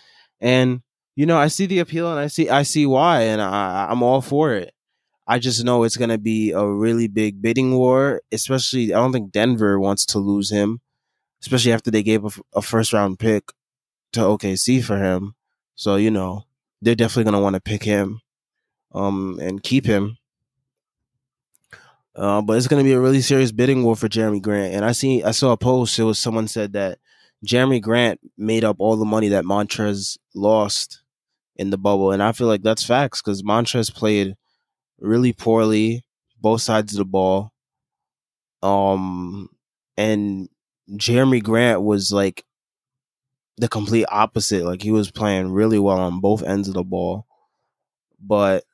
And 0.40 0.82
you 1.14 1.26
know, 1.26 1.36
I 1.36 1.48
see 1.48 1.66
the 1.66 1.80
appeal 1.80 2.10
and 2.10 2.18
I 2.18 2.28
see 2.28 2.48
I 2.48 2.62
see 2.62 2.86
why, 2.86 3.22
and 3.22 3.40
I, 3.40 3.88
I'm 3.90 4.02
all 4.02 4.20
for 4.20 4.54
it. 4.54 4.72
I 5.26 5.38
just 5.38 5.64
know 5.64 5.82
it's 5.82 5.96
going 5.96 6.10
to 6.10 6.18
be 6.18 6.52
a 6.52 6.64
really 6.66 7.06
big 7.06 7.42
bidding 7.42 7.74
war. 7.74 8.22
Especially, 8.32 8.94
I 8.94 8.98
don't 8.98 9.12
think 9.12 9.30
Denver 9.30 9.78
wants 9.78 10.06
to 10.06 10.18
lose 10.18 10.50
him, 10.50 10.80
especially 11.42 11.72
after 11.72 11.90
they 11.90 12.02
gave 12.02 12.24
a, 12.24 12.30
a 12.54 12.62
first 12.62 12.92
round 12.92 13.18
pick 13.20 13.52
to 14.14 14.20
OKC 14.20 14.82
for 14.82 14.98
him. 14.98 15.34
So 15.74 15.96
you 15.96 16.10
know, 16.10 16.44
they're 16.80 16.94
definitely 16.94 17.24
going 17.24 17.34
to 17.34 17.42
want 17.42 17.54
to 17.54 17.60
pick 17.60 17.82
him, 17.84 18.20
um, 18.94 19.38
and 19.40 19.62
keep 19.62 19.86
him. 19.86 20.16
Uh, 22.14 22.42
but 22.42 22.56
it's 22.56 22.66
going 22.66 22.82
to 22.82 22.88
be 22.88 22.94
a 22.94 23.00
really 23.00 23.20
serious 23.20 23.52
bidding 23.52 23.84
war 23.84 23.94
for 23.94 24.08
Jerami 24.08 24.42
Grant. 24.42 24.74
And 24.74 24.84
I 24.84 24.90
see, 24.90 25.22
I 25.22 25.30
saw 25.30 25.52
a 25.52 25.56
post. 25.56 25.98
It 25.98 26.02
was 26.02 26.18
someone 26.18 26.48
said 26.48 26.72
that 26.72 26.98
Jerami 27.46 27.80
Grant 27.80 28.18
made 28.36 28.64
up 28.64 28.76
all 28.80 28.96
the 28.96 29.04
money 29.04 29.28
that 29.28 29.44
Montrez 29.44 30.18
lost 30.34 31.02
in 31.54 31.70
the 31.70 31.78
bubble, 31.78 32.12
and 32.12 32.22
I 32.22 32.32
feel 32.32 32.46
like 32.46 32.62
that's 32.62 32.84
facts 32.84 33.20
because 33.20 33.42
Montrez 33.42 33.92
played 33.94 34.34
really 35.00 35.32
poorly, 35.32 36.04
both 36.40 36.62
sides 36.62 36.92
of 36.92 36.98
the 36.98 37.04
ball. 37.04 37.52
Um, 38.62 39.48
and 39.96 40.48
Jerami 40.90 41.42
Grant 41.42 41.82
was 41.82 42.12
like 42.12 42.44
the 43.58 43.68
complete 43.68 44.06
opposite. 44.10 44.64
Like 44.64 44.82
he 44.82 44.92
was 44.92 45.10
playing 45.10 45.52
really 45.52 45.78
well 45.78 45.98
on 45.98 46.20
both 46.20 46.42
ends 46.42 46.68
of 46.68 46.74
the 46.74 46.84
ball, 46.84 47.26
but 48.20 48.64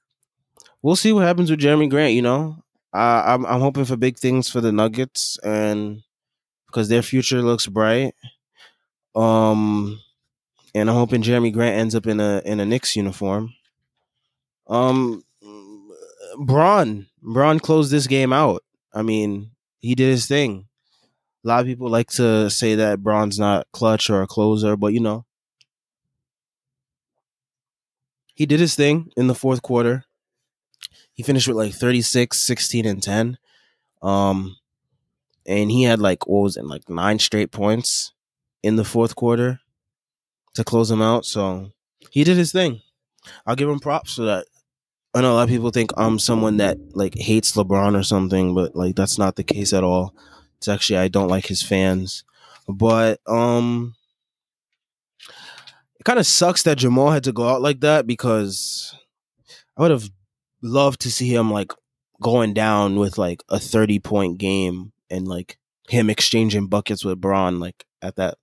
we'll 0.82 0.96
see 0.96 1.12
what 1.12 1.24
happens 1.24 1.50
with 1.50 1.60
Jerami 1.60 1.88
Grant. 1.88 2.14
You 2.14 2.22
know, 2.22 2.62
uh, 2.92 3.22
I'm 3.26 3.46
I'm 3.46 3.60
hoping 3.60 3.84
for 3.84 3.96
big 3.96 4.18
things 4.18 4.48
for 4.48 4.60
the 4.60 4.72
Nuggets 4.72 5.38
and 5.42 6.02
because 6.66 6.88
their 6.88 7.02
future 7.02 7.42
looks 7.42 7.66
bright. 7.66 8.14
Um, 9.14 10.00
and 10.74 10.90
I'm 10.90 10.96
hoping 10.96 11.22
Jerami 11.22 11.52
Grant 11.52 11.78
ends 11.78 11.94
up 11.94 12.06
in 12.06 12.20
a 12.20 12.42
in 12.44 12.60
a 12.60 12.66
Knicks 12.66 12.96
uniform. 12.96 13.54
Um, 14.66 15.22
Bron 16.38 17.06
Bron 17.22 17.60
closed 17.60 17.90
this 17.90 18.06
game 18.06 18.32
out. 18.32 18.62
I 18.92 19.02
mean, 19.02 19.50
he 19.78 19.94
did 19.94 20.10
his 20.10 20.26
thing. 20.26 20.66
A 21.44 21.48
lot 21.48 21.60
of 21.60 21.66
people 21.66 21.88
like 21.90 22.08
to 22.12 22.48
say 22.48 22.74
that 22.74 23.02
Bron's 23.02 23.38
not 23.38 23.66
clutch 23.72 24.08
or 24.08 24.22
a 24.22 24.26
closer, 24.26 24.76
but 24.76 24.94
you 24.94 25.00
know, 25.00 25.26
he 28.34 28.46
did 28.46 28.60
his 28.60 28.74
thing 28.74 29.10
in 29.16 29.26
the 29.26 29.34
fourth 29.34 29.62
quarter. 29.62 30.04
He 31.12 31.22
finished 31.22 31.46
with 31.46 31.56
like 31.56 31.74
36, 31.74 32.36
16, 32.42 32.86
and 32.86 33.02
10. 33.02 33.38
Um, 34.02 34.56
and 35.46 35.70
he 35.70 35.84
had 35.84 36.00
like, 36.00 36.26
what 36.26 36.42
was 36.42 36.56
it, 36.56 36.64
like 36.64 36.88
nine 36.88 37.18
straight 37.18 37.52
points 37.52 38.12
in 38.62 38.76
the 38.76 38.84
fourth 38.84 39.14
quarter 39.14 39.60
to 40.54 40.64
close 40.64 40.90
him 40.90 41.02
out. 41.02 41.24
So 41.26 41.70
he 42.10 42.24
did 42.24 42.36
his 42.36 42.52
thing. 42.52 42.80
I'll 43.46 43.56
give 43.56 43.68
him 43.68 43.80
props 43.80 44.16
for 44.16 44.22
that. 44.22 44.46
I 45.14 45.20
know 45.20 45.32
a 45.32 45.36
lot 45.36 45.42
of 45.44 45.48
people 45.48 45.70
think 45.70 45.92
I'm 45.96 46.18
someone 46.18 46.56
that 46.56 46.78
like 46.94 47.14
hates 47.16 47.52
LeBron 47.52 47.98
or 47.98 48.02
something, 48.02 48.54
but 48.54 48.74
like 48.74 48.96
that's 48.96 49.18
not 49.18 49.36
the 49.36 49.44
case 49.44 49.72
at 49.72 49.84
all. 49.84 50.14
It's 50.64 50.68
actually 50.68 50.98
I 50.98 51.08
don't 51.08 51.28
like 51.28 51.46
his 51.46 51.62
fans. 51.62 52.24
But 52.68 53.20
um 53.26 53.94
it 55.98 56.04
kind 56.04 56.18
of 56.18 56.26
sucks 56.26 56.62
that 56.62 56.78
Jamal 56.78 57.10
had 57.10 57.24
to 57.24 57.32
go 57.32 57.48
out 57.48 57.62
like 57.62 57.80
that 57.80 58.06
because 58.06 58.94
I 59.76 59.82
would 59.82 59.90
have 59.90 60.10
loved 60.62 61.00
to 61.02 61.10
see 61.10 61.28
him 61.28 61.50
like 61.50 61.72
going 62.22 62.54
down 62.54 62.96
with 62.96 63.18
like 63.18 63.42
a 63.48 63.58
30 63.58 63.98
point 63.98 64.38
game 64.38 64.92
and 65.10 65.28
like 65.28 65.58
him 65.88 66.08
exchanging 66.08 66.68
buckets 66.68 67.04
with 67.04 67.20
Bron 67.20 67.60
like 67.60 67.84
at 68.00 68.16
that 68.16 68.38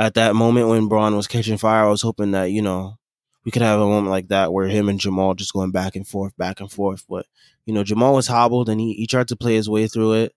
at 0.00 0.14
that 0.14 0.34
moment 0.34 0.68
when 0.68 0.88
Bron 0.88 1.14
was 1.14 1.26
catching 1.26 1.58
fire, 1.58 1.84
I 1.84 1.90
was 1.90 2.00
hoping 2.00 2.30
that, 2.30 2.50
you 2.50 2.62
know, 2.62 2.96
we 3.44 3.50
could 3.50 3.60
have 3.60 3.80
a 3.80 3.86
moment 3.86 4.08
like 4.08 4.28
that 4.28 4.50
where 4.50 4.66
him 4.66 4.88
and 4.88 4.98
Jamal 4.98 5.34
just 5.34 5.52
going 5.52 5.72
back 5.72 5.94
and 5.94 6.08
forth, 6.08 6.34
back 6.38 6.60
and 6.60 6.72
forth. 6.72 7.04
But, 7.06 7.26
you 7.66 7.74
know, 7.74 7.84
Jamal 7.84 8.14
was 8.14 8.26
hobbled 8.26 8.70
and 8.70 8.80
he, 8.80 8.94
he 8.94 9.06
tried 9.06 9.28
to 9.28 9.36
play 9.36 9.54
his 9.54 9.68
way 9.68 9.86
through 9.86 10.14
it. 10.14 10.32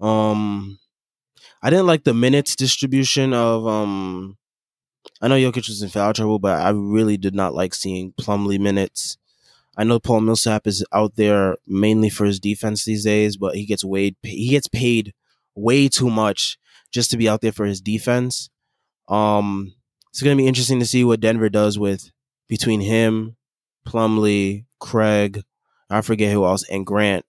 Um 0.00 0.78
I 1.62 1.70
didn't 1.70 1.86
like 1.86 2.04
the 2.04 2.14
minutes 2.14 2.54
distribution 2.54 3.32
of 3.32 3.66
um 3.66 4.36
I 5.20 5.28
know 5.28 5.36
Jokic 5.36 5.68
was 5.68 5.82
in 5.82 5.88
foul 5.88 6.12
trouble, 6.12 6.38
but 6.38 6.60
I 6.60 6.70
really 6.70 7.16
did 7.16 7.34
not 7.34 7.54
like 7.54 7.74
seeing 7.74 8.12
Plumlee 8.12 8.60
minutes. 8.60 9.16
I 9.76 9.84
know 9.84 9.98
Paul 9.98 10.20
Millsap 10.20 10.66
is 10.66 10.84
out 10.92 11.16
there 11.16 11.56
mainly 11.66 12.10
for 12.10 12.24
his 12.24 12.40
defense 12.40 12.84
these 12.84 13.04
days, 13.04 13.36
but 13.36 13.54
he 13.54 13.66
gets 13.66 13.84
way 13.84 14.16
he 14.22 14.50
gets 14.50 14.68
paid 14.68 15.12
way 15.54 15.88
too 15.88 16.10
much 16.10 16.58
just 16.92 17.10
to 17.10 17.16
be 17.16 17.28
out 17.28 17.40
there 17.40 17.52
for 17.52 17.66
his 17.66 17.80
defense. 17.80 18.50
Um, 19.08 19.74
it's 20.10 20.22
gonna 20.22 20.36
be 20.36 20.46
interesting 20.46 20.80
to 20.80 20.86
see 20.86 21.04
what 21.04 21.20
Denver 21.20 21.48
does 21.48 21.78
with 21.78 22.10
between 22.48 22.80
him, 22.80 23.36
Plumlee, 23.86 24.64
Craig, 24.80 25.42
I 25.90 26.00
forget 26.00 26.32
who 26.32 26.44
else, 26.44 26.64
and 26.68 26.86
Grant. 26.86 27.24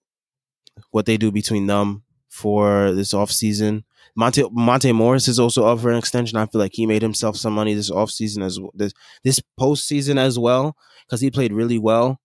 What 0.92 1.06
they 1.06 1.18
do 1.18 1.32
between 1.32 1.68
them 1.68 2.04
for 2.38 2.92
this 2.94 3.14
offseason. 3.14 3.84
Monte 4.16 4.44
Monte 4.52 4.92
Morris 4.92 5.28
is 5.28 5.40
also 5.40 5.66
up 5.66 5.80
for 5.80 5.92
an 5.92 5.98
extension. 5.98 6.38
I 6.38 6.46
feel 6.46 6.60
like 6.60 6.74
he 6.74 6.86
made 6.86 7.02
himself 7.02 7.36
some 7.36 7.54
money 7.54 7.74
this 7.74 7.92
offseason 7.92 8.44
as 8.44 8.60
this 8.74 8.94
this 9.24 9.40
postseason 9.60 10.18
as 10.18 10.40
well 10.40 10.76
because 11.06 11.22
he 11.22 11.32
played 11.32 11.54
really 11.54 11.78
well 11.78 12.20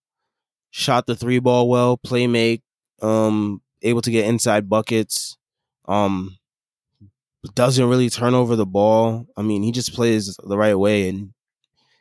shot 0.73 1.05
the 1.05 1.15
three 1.15 1.37
ball 1.37 1.69
well, 1.69 1.97
play 1.97 2.25
make, 2.25 2.63
um, 3.01 3.61
able 3.83 4.01
to 4.01 4.09
get 4.09 4.25
inside 4.25 4.67
buckets, 4.67 5.37
um, 5.87 6.35
doesn't 7.53 7.87
really 7.87 8.09
turn 8.09 8.33
over 8.33 8.55
the 8.55 8.65
ball. 8.65 9.27
I 9.37 9.43
mean, 9.43 9.61
he 9.61 9.71
just 9.71 9.93
plays 9.93 10.35
the 10.43 10.57
right 10.57 10.73
way, 10.73 11.09
and 11.09 11.31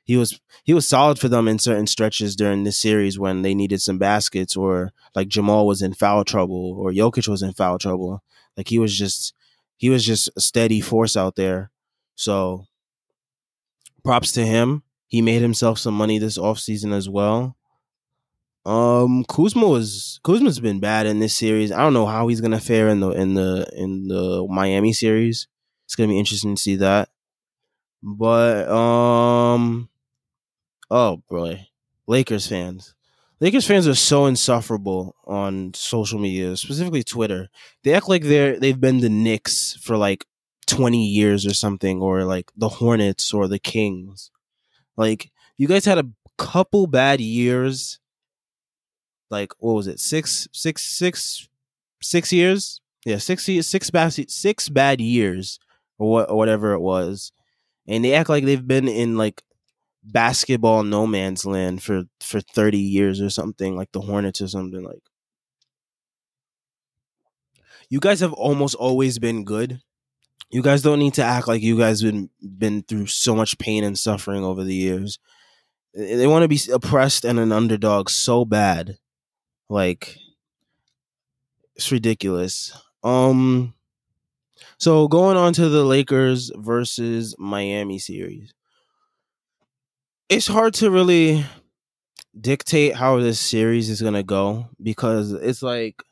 he 0.04 0.16
was 0.16 0.40
he 0.64 0.74
was 0.74 0.86
solid 0.88 1.18
for 1.18 1.28
them 1.28 1.48
in 1.48 1.58
certain 1.58 1.86
stretches 1.86 2.36
during 2.36 2.64
this 2.64 2.78
series 2.78 3.18
when 3.18 3.42
they 3.42 3.54
needed 3.54 3.80
some 3.80 3.98
baskets, 3.98 4.56
or 4.56 4.92
like 5.14 5.28
Jamal 5.28 5.66
was 5.66 5.82
in 5.82 5.94
foul 5.94 6.24
trouble, 6.24 6.74
or 6.78 6.90
Jokic 6.92 7.28
was 7.28 7.42
in 7.42 7.52
foul 7.52 7.78
trouble. 7.78 8.22
Like 8.56 8.68
he 8.68 8.78
was 8.78 8.96
just 8.96 9.34
he 9.76 9.90
was 9.90 10.04
just 10.04 10.30
a 10.36 10.40
steady 10.40 10.80
force 10.80 11.16
out 11.16 11.36
there. 11.36 11.70
So 12.14 12.66
props 14.04 14.32
to 14.32 14.44
him. 14.44 14.82
He 15.06 15.22
made 15.22 15.42
himself 15.42 15.78
some 15.78 15.94
money 15.94 16.18
this 16.18 16.38
offseason 16.38 16.92
as 16.92 17.08
well. 17.08 17.56
Um, 18.64 19.24
Kuzma 19.24 19.66
was 19.66 20.20
Kuzma's 20.22 20.60
been 20.60 20.78
bad 20.80 21.06
in 21.06 21.18
this 21.18 21.36
series. 21.36 21.72
I 21.72 21.78
don't 21.78 21.94
know 21.94 22.06
how 22.06 22.28
he's 22.28 22.40
gonna 22.40 22.60
fare 22.60 22.88
in 22.88 23.00
the 23.00 23.10
in 23.10 23.34
the 23.34 23.68
in 23.76 24.08
the 24.08 24.46
Miami 24.48 24.92
series. 24.92 25.48
It's 25.84 25.96
gonna 25.96 26.08
be 26.08 26.18
interesting 26.18 26.54
to 26.54 26.62
see 26.62 26.76
that. 26.76 27.08
But 28.02 28.68
um 28.68 29.88
oh 30.92 31.22
boy. 31.28 31.66
Lakers 32.06 32.46
fans. 32.46 32.94
Lakers 33.40 33.66
fans 33.66 33.88
are 33.88 33.94
so 33.94 34.26
insufferable 34.26 35.16
on 35.24 35.74
social 35.74 36.20
media, 36.20 36.56
specifically 36.56 37.02
Twitter. 37.02 37.48
They 37.82 37.94
act 37.94 38.08
like 38.08 38.24
they're 38.24 38.60
they've 38.60 38.80
been 38.80 39.00
the 39.00 39.08
Knicks 39.08 39.76
for 39.82 39.96
like 39.96 40.26
20 40.66 41.04
years 41.04 41.44
or 41.44 41.54
something 41.54 42.00
or 42.00 42.24
like 42.24 42.52
the 42.56 42.68
Hornets 42.68 43.32
or 43.32 43.48
the 43.48 43.58
Kings. 43.58 44.30
Like 44.96 45.32
you 45.56 45.66
guys 45.66 45.86
had 45.86 45.98
a 45.98 46.08
couple 46.38 46.86
bad 46.86 47.20
years. 47.20 47.98
Like 49.30 49.52
what 49.58 49.72
was 49.72 49.86
it? 49.86 49.98
Six 49.98 50.46
six 50.52 50.82
six 50.82 51.48
six 52.00 52.32
years? 52.32 52.80
Yeah, 53.04 53.18
six 53.18 53.44
six 53.44 53.90
bad 53.90 54.12
six 54.12 54.68
bad 54.68 55.00
years 55.00 55.58
or 55.98 56.10
what 56.10 56.30
or 56.30 56.36
whatever 56.36 56.74
it 56.74 56.80
was. 56.80 57.32
And 57.88 58.04
they 58.04 58.14
act 58.14 58.28
like 58.28 58.44
they've 58.44 58.66
been 58.66 58.86
in 58.86 59.16
like 59.16 59.42
basketball 60.04 60.82
no 60.82 61.06
man's 61.06 61.46
land 61.46 61.82
for 61.82 62.04
for 62.20 62.40
30 62.40 62.78
years 62.78 63.20
or 63.20 63.30
something 63.30 63.76
like 63.76 63.92
the 63.92 64.00
Hornets 64.00 64.40
or 64.40 64.48
something 64.48 64.82
like 64.82 65.02
you 67.88 68.00
guys 68.00 68.20
have 68.20 68.32
almost 68.32 68.74
always 68.74 69.18
been 69.18 69.44
good 69.44 69.80
you 70.52 70.62
guys 70.62 70.82
don't 70.82 70.98
need 70.98 71.14
to 71.14 71.24
act 71.24 71.48
like 71.48 71.62
you 71.62 71.78
guys 71.78 72.02
been 72.02 72.28
been 72.58 72.82
through 72.82 73.06
so 73.06 73.34
much 73.34 73.58
pain 73.58 73.82
and 73.84 73.98
suffering 73.98 74.44
over 74.44 74.62
the 74.62 74.74
years. 74.74 75.18
They 75.94 76.26
want 76.26 76.42
to 76.42 76.48
be 76.48 76.60
oppressed 76.72 77.24
and 77.24 77.40
an 77.40 77.52
underdog 77.52 78.10
so 78.10 78.44
bad. 78.44 78.98
Like 79.70 80.18
it's 81.74 81.90
ridiculous. 81.90 82.78
Um 83.02 83.74
so 84.78 85.08
going 85.08 85.36
on 85.38 85.54
to 85.54 85.68
the 85.70 85.84
Lakers 85.84 86.52
versus 86.54 87.34
Miami 87.38 87.98
series. 87.98 88.52
It's 90.28 90.46
hard 90.46 90.74
to 90.74 90.90
really 90.90 91.44
dictate 92.38 92.94
how 92.94 93.18
this 93.20 93.38
series 93.40 93.90
is 93.90 94.00
to 94.00 94.22
go 94.22 94.68
because 94.82 95.32
it's 95.32 95.62
like 95.62 96.02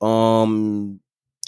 um 0.00 1.00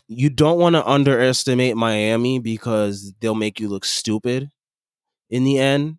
you 0.08 0.30
don't 0.30 0.58
want 0.58 0.76
to 0.76 0.86
underestimate 0.88 1.76
Miami 1.76 2.38
because 2.38 3.12
they'll 3.20 3.34
make 3.34 3.60
you 3.60 3.68
look 3.68 3.84
stupid 3.84 4.50
in 5.30 5.44
the 5.44 5.58
end. 5.58 5.98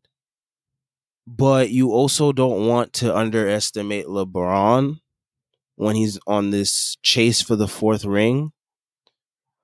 But 1.27 1.71
you 1.71 1.91
also 1.91 2.31
don't 2.31 2.67
want 2.67 2.93
to 2.93 3.15
underestimate 3.15 4.05
LeBron 4.05 4.99
when 5.75 5.95
he's 5.95 6.17
on 6.25 6.51
this 6.51 6.97
chase 7.03 7.41
for 7.41 7.57
the 7.57 7.67
fourth 7.67 8.05
ring. 8.05 8.53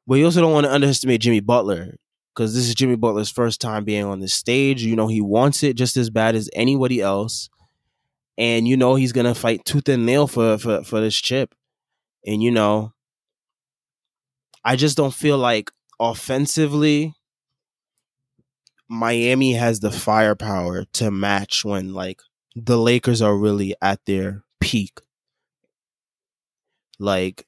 But 0.06 0.16
you 0.16 0.26
also 0.26 0.42
don't 0.42 0.54
want 0.54 0.66
to 0.66 0.74
underestimate 0.74 1.22
Jimmy 1.22 1.40
Butler 1.40 1.96
because 2.34 2.56
this 2.56 2.68
is 2.68 2.75
Jimmy 2.75 2.96
Butler's 2.96 3.30
first 3.30 3.62
time 3.62 3.84
being 3.84 4.06
on 4.06 4.20
the 4.20 4.28
stage. 4.28 4.84
You 4.84 4.96
know, 4.96 5.08
he 5.08 5.22
wants 5.22 5.63
it 5.63 5.75
just 5.75 5.98
as 5.98 6.10
bad 6.10 6.36
as 6.36 6.50
anybody 6.54 7.02
else. 7.02 7.50
And 8.38 8.68
you 8.68 8.75
know 8.75 8.96
he's 8.96 9.12
gonna 9.12 9.36
fight 9.36 9.63
tooth 9.66 9.88
and 9.90 10.06
nail 10.06 10.28
for, 10.28 10.58
for, 10.58 10.84
for 10.84 11.00
this 11.00 11.16
chip. 11.16 11.54
And 12.25 12.42
you 12.42 12.52
know, 12.52 12.94
I 14.66 14.75
just 14.75 14.98
don't 14.98 15.13
feel 15.13 15.38
like 15.38 15.72
offensively 16.00 17.13
Miami 18.90 19.54
has 19.54 19.80
the 19.80 19.92
firepower 19.92 20.86
to 20.94 21.12
match 21.12 21.63
when 21.63 21.94
like 21.94 22.22
the 22.56 22.78
Lakers 22.78 23.22
are 23.22 23.36
really 23.38 23.75
at 23.82 24.00
their 24.06 24.44
peak. 24.60 25.00
Like 27.00 27.46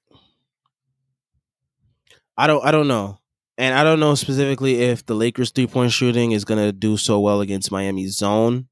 I 2.37 2.47
don't 2.47 2.65
I 2.65 2.71
don't 2.71 2.87
know. 2.87 3.19
And 3.57 3.73
I 3.73 3.83
don't 3.83 3.99
know 3.99 4.15
specifically 4.15 4.81
if 4.81 5.05
the 5.05 5.15
Lakers 5.15 5.51
three 5.51 5.67
point 5.67 5.91
shooting 5.91 6.31
is 6.31 6.45
gonna 6.45 6.71
do 6.71 6.97
so 6.97 7.19
well 7.19 7.41
against 7.41 7.71
Miami's 7.71 8.17
zone. 8.17 8.67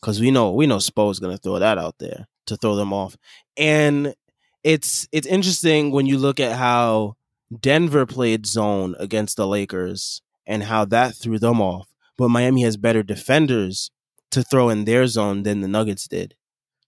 Cause 0.00 0.20
we 0.20 0.30
know 0.30 0.52
we 0.52 0.66
know 0.66 0.76
Spo 0.76 1.10
is 1.10 1.18
gonna 1.18 1.38
throw 1.38 1.58
that 1.58 1.78
out 1.78 1.96
there 1.98 2.26
to 2.46 2.56
throw 2.56 2.76
them 2.76 2.92
off. 2.92 3.16
And 3.56 4.14
it's 4.62 5.08
it's 5.12 5.26
interesting 5.26 5.90
when 5.90 6.06
you 6.06 6.18
look 6.18 6.38
at 6.38 6.56
how 6.56 7.14
Denver 7.60 8.04
played 8.06 8.46
zone 8.46 8.94
against 8.98 9.36
the 9.36 9.46
Lakers 9.46 10.22
and 10.46 10.64
how 10.64 10.84
that 10.86 11.14
threw 11.14 11.38
them 11.38 11.60
off. 11.60 11.88
But 12.16 12.28
Miami 12.28 12.62
has 12.62 12.76
better 12.76 13.02
defenders 13.02 13.90
to 14.30 14.42
throw 14.42 14.68
in 14.68 14.84
their 14.84 15.06
zone 15.06 15.42
than 15.42 15.60
the 15.60 15.68
Nuggets 15.68 16.06
did. 16.06 16.34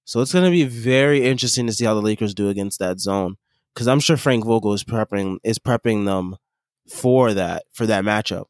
So 0.05 0.21
it's 0.21 0.33
to 0.33 0.51
be 0.51 0.65
very 0.65 1.25
interesting 1.25 1.67
to 1.67 1.73
see 1.73 1.85
how 1.85 1.95
the 1.95 2.03
Lakers 2.03 2.35
do 2.35 2.49
against 2.49 2.79
that 2.81 2.99
zone 3.01 3.37
because 3.75 3.87
I'm 3.87 4.01
sure 4.01 4.17
Frank 4.17 4.45
Vogel 4.45 4.73
is 4.73 4.85
prepping 4.85 5.39
is 5.45 5.59
prepping 5.59 6.05
them 6.05 6.37
for 6.89 7.35
that 7.35 7.65
for 7.73 7.87
that 7.87 8.05
matchup 8.05 8.47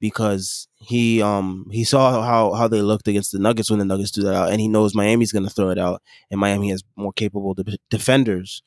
because 0.00 0.68
he 0.76 1.22
um 1.22 1.66
he 1.70 1.84
saw 1.84 2.22
how 2.22 2.52
how 2.52 2.68
they 2.68 2.82
looked 2.82 3.08
against 3.08 3.32
the 3.32 3.38
Nuggets 3.38 3.70
when 3.70 3.78
the 3.78 3.84
Nuggets 3.84 4.10
threw 4.10 4.24
that 4.24 4.34
out, 4.34 4.50
and 4.50 4.60
he 4.60 4.68
knows 4.68 4.94
Miami's 4.94 5.32
going 5.32 5.44
to 5.44 5.50
throw 5.50 5.70
it 5.70 5.78
out, 5.78 6.02
and 6.30 6.40
Miami 6.40 6.70
has 6.70 6.82
more 6.96 7.12
capable 7.12 7.54
de- 7.54 7.78
defenders. 7.90 8.62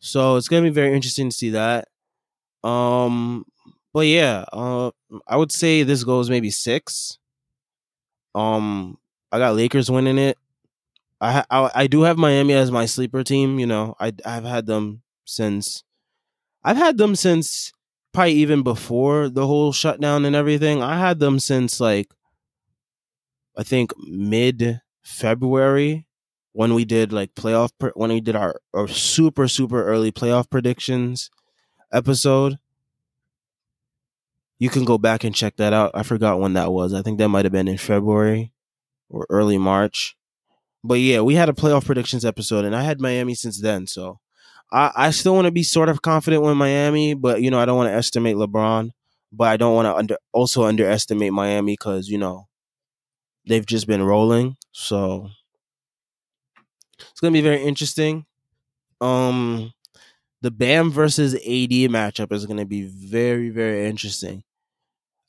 So 0.00 0.36
it's 0.36 0.48
going 0.48 0.64
to 0.64 0.70
be 0.70 0.74
very 0.74 0.94
interesting 0.94 1.30
to 1.30 1.36
see 1.36 1.50
that. 1.50 1.88
Um, 2.64 3.46
but 3.92 4.06
yeah, 4.06 4.44
uh, 4.52 4.90
I 5.26 5.36
would 5.36 5.52
say 5.52 5.82
this 5.82 6.04
goes 6.04 6.30
maybe 6.30 6.50
six. 6.50 7.18
Um, 8.34 8.98
I 9.32 9.38
got 9.38 9.56
Lakers 9.56 9.90
winning 9.90 10.18
it. 10.18 10.38
I, 11.20 11.44
I 11.50 11.70
I 11.74 11.86
do 11.86 12.02
have 12.02 12.18
Miami 12.18 12.54
as 12.54 12.70
my 12.70 12.86
sleeper 12.86 13.24
team. 13.24 13.58
You 13.58 13.66
know, 13.66 13.96
I 14.00 14.12
I've 14.24 14.44
had 14.44 14.66
them 14.66 15.02
since 15.24 15.84
I've 16.64 16.76
had 16.76 16.98
them 16.98 17.16
since 17.16 17.72
probably 18.12 18.32
even 18.32 18.62
before 18.62 19.28
the 19.28 19.46
whole 19.46 19.72
shutdown 19.72 20.24
and 20.24 20.34
everything. 20.34 20.82
I 20.82 20.98
had 20.98 21.18
them 21.18 21.38
since 21.38 21.80
like 21.80 22.08
I 23.56 23.62
think 23.62 23.92
mid 23.98 24.80
February 25.02 26.06
when 26.52 26.74
we 26.74 26.84
did 26.84 27.12
like 27.12 27.34
playoff 27.34 27.70
when 27.94 28.10
we 28.10 28.20
did 28.20 28.36
our, 28.36 28.60
our 28.74 28.88
super 28.88 29.48
super 29.48 29.84
early 29.84 30.12
playoff 30.12 30.50
predictions 30.50 31.30
episode. 31.92 32.58
You 34.58 34.70
can 34.70 34.84
go 34.84 34.98
back 34.98 35.22
and 35.22 35.34
check 35.34 35.56
that 35.56 35.72
out. 35.72 35.92
I 35.94 36.02
forgot 36.02 36.40
when 36.40 36.54
that 36.54 36.72
was. 36.72 36.92
I 36.92 37.02
think 37.02 37.18
that 37.18 37.28
might 37.28 37.44
have 37.44 37.52
been 37.52 37.68
in 37.68 37.78
February 37.78 38.52
or 39.08 39.24
early 39.30 39.56
March. 39.56 40.16
But 40.82 40.94
yeah, 40.94 41.20
we 41.20 41.34
had 41.34 41.48
a 41.48 41.52
playoff 41.52 41.86
predictions 41.86 42.24
episode, 42.24 42.64
and 42.64 42.74
I 42.74 42.82
had 42.82 43.00
Miami 43.00 43.34
since 43.34 43.60
then. 43.60 43.86
So 43.86 44.18
I, 44.72 44.90
I 44.94 45.10
still 45.10 45.34
want 45.34 45.46
to 45.46 45.50
be 45.52 45.62
sort 45.62 45.88
of 45.88 46.02
confident 46.02 46.42
with 46.42 46.56
Miami, 46.56 47.14
but 47.14 47.42
you 47.42 47.50
know 47.50 47.58
I 47.58 47.64
don't 47.64 47.76
want 47.76 47.88
to 47.88 47.94
estimate 47.94 48.36
LeBron, 48.36 48.90
but 49.32 49.48
I 49.48 49.56
don't 49.56 49.74
want 49.74 49.86
to 49.86 49.94
under 49.94 50.16
also 50.32 50.64
underestimate 50.64 51.32
Miami 51.32 51.72
because 51.72 52.08
you 52.08 52.18
know 52.18 52.48
they've 53.46 53.66
just 53.66 53.86
been 53.86 54.02
rolling. 54.02 54.56
So 54.72 55.30
it's 56.98 57.20
gonna 57.20 57.32
be 57.32 57.40
very 57.40 57.62
interesting. 57.62 58.26
Um, 59.00 59.72
the 60.42 60.50
Bam 60.50 60.90
versus 60.90 61.34
AD 61.34 61.40
matchup 61.90 62.32
is 62.32 62.46
to 62.46 62.64
be 62.64 62.82
very, 62.82 63.50
very 63.50 63.86
interesting. 63.86 64.44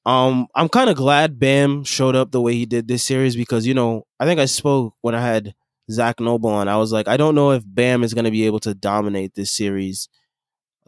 Um, 0.06 0.48
I'm 0.56 0.70
kind 0.70 0.90
of 0.90 0.96
glad 0.96 1.40
Bam 1.40 1.84
showed 1.84 2.16
up 2.16 2.32
the 2.32 2.42
way 2.42 2.54
he 2.54 2.66
did 2.66 2.88
this 2.88 3.04
series 3.04 3.36
because 3.36 3.66
you 3.66 3.74
know 3.74 4.06
I 4.20 4.26
think 4.26 4.40
I 4.40 4.46
spoke 4.46 4.96
when 5.02 5.16
I 5.16 5.22
had 5.22 5.54
Zach 5.92 6.20
Noble 6.20 6.50
on. 6.50 6.68
I 6.68 6.78
was 6.78 6.92
like, 6.92 7.08
I 7.08 7.18
don't 7.18 7.36
know 7.36 7.52
if 7.52 7.64
Bam 7.66 8.04
is 8.04 8.14
going 8.14 8.26
to 8.26 8.32
be 8.32 8.46
able 8.46 8.60
to 8.62 8.74
dominate 8.74 9.36
this 9.36 9.52
series. 9.52 10.10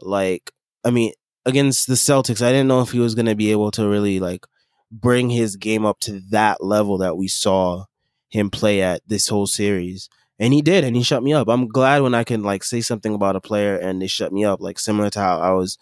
Like, 0.00 0.52
I 0.84 0.90
mean, 0.90 1.12
against 1.44 1.86
the 1.86 1.94
Celtics, 1.94 2.42
I 2.42 2.50
didn't 2.50 2.68
know 2.68 2.82
if 2.82 2.90
he 2.90 2.98
was 2.98 3.14
going 3.14 3.26
to 3.26 3.34
be 3.34 3.50
able 3.50 3.70
to 3.72 3.88
really 3.88 4.20
like 4.20 4.46
bring 4.90 5.30
his 5.30 5.56
game 5.56 5.86
up 5.86 5.98
to 6.00 6.20
that 6.30 6.62
level 6.62 6.98
that 6.98 7.16
we 7.16 7.26
saw 7.26 7.84
him 8.28 8.50
play 8.50 8.82
at 8.82 9.02
this 9.06 9.28
whole 9.28 9.46
series 9.46 10.08
and 10.38 10.52
he 10.52 10.60
did 10.60 10.84
and 10.84 10.96
he 10.96 11.02
shut 11.02 11.22
me 11.22 11.32
up 11.32 11.48
i'm 11.48 11.68
glad 11.68 12.02
when 12.02 12.14
i 12.14 12.24
can 12.24 12.42
like 12.42 12.64
say 12.64 12.80
something 12.80 13.14
about 13.14 13.36
a 13.36 13.40
player 13.40 13.76
and 13.76 14.00
they 14.00 14.06
shut 14.06 14.32
me 14.32 14.44
up 14.44 14.60
like 14.60 14.78
similar 14.78 15.08
to 15.08 15.18
how 15.20 15.38
i 15.38 15.50
was 15.52 15.78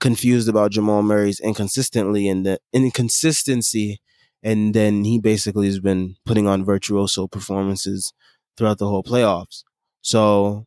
confused 0.00 0.48
about 0.48 0.70
jamal 0.70 1.02
murray's 1.02 1.40
inconsistently 1.40 2.28
and 2.28 2.44
the 2.44 2.58
inconsistency 2.72 4.00
and 4.42 4.74
then 4.74 5.04
he 5.04 5.18
basically 5.18 5.66
has 5.66 5.80
been 5.80 6.16
putting 6.26 6.46
on 6.46 6.64
virtuoso 6.64 7.26
performances 7.26 8.12
throughout 8.56 8.78
the 8.78 8.88
whole 8.88 9.02
playoffs 9.02 9.64
so 10.02 10.66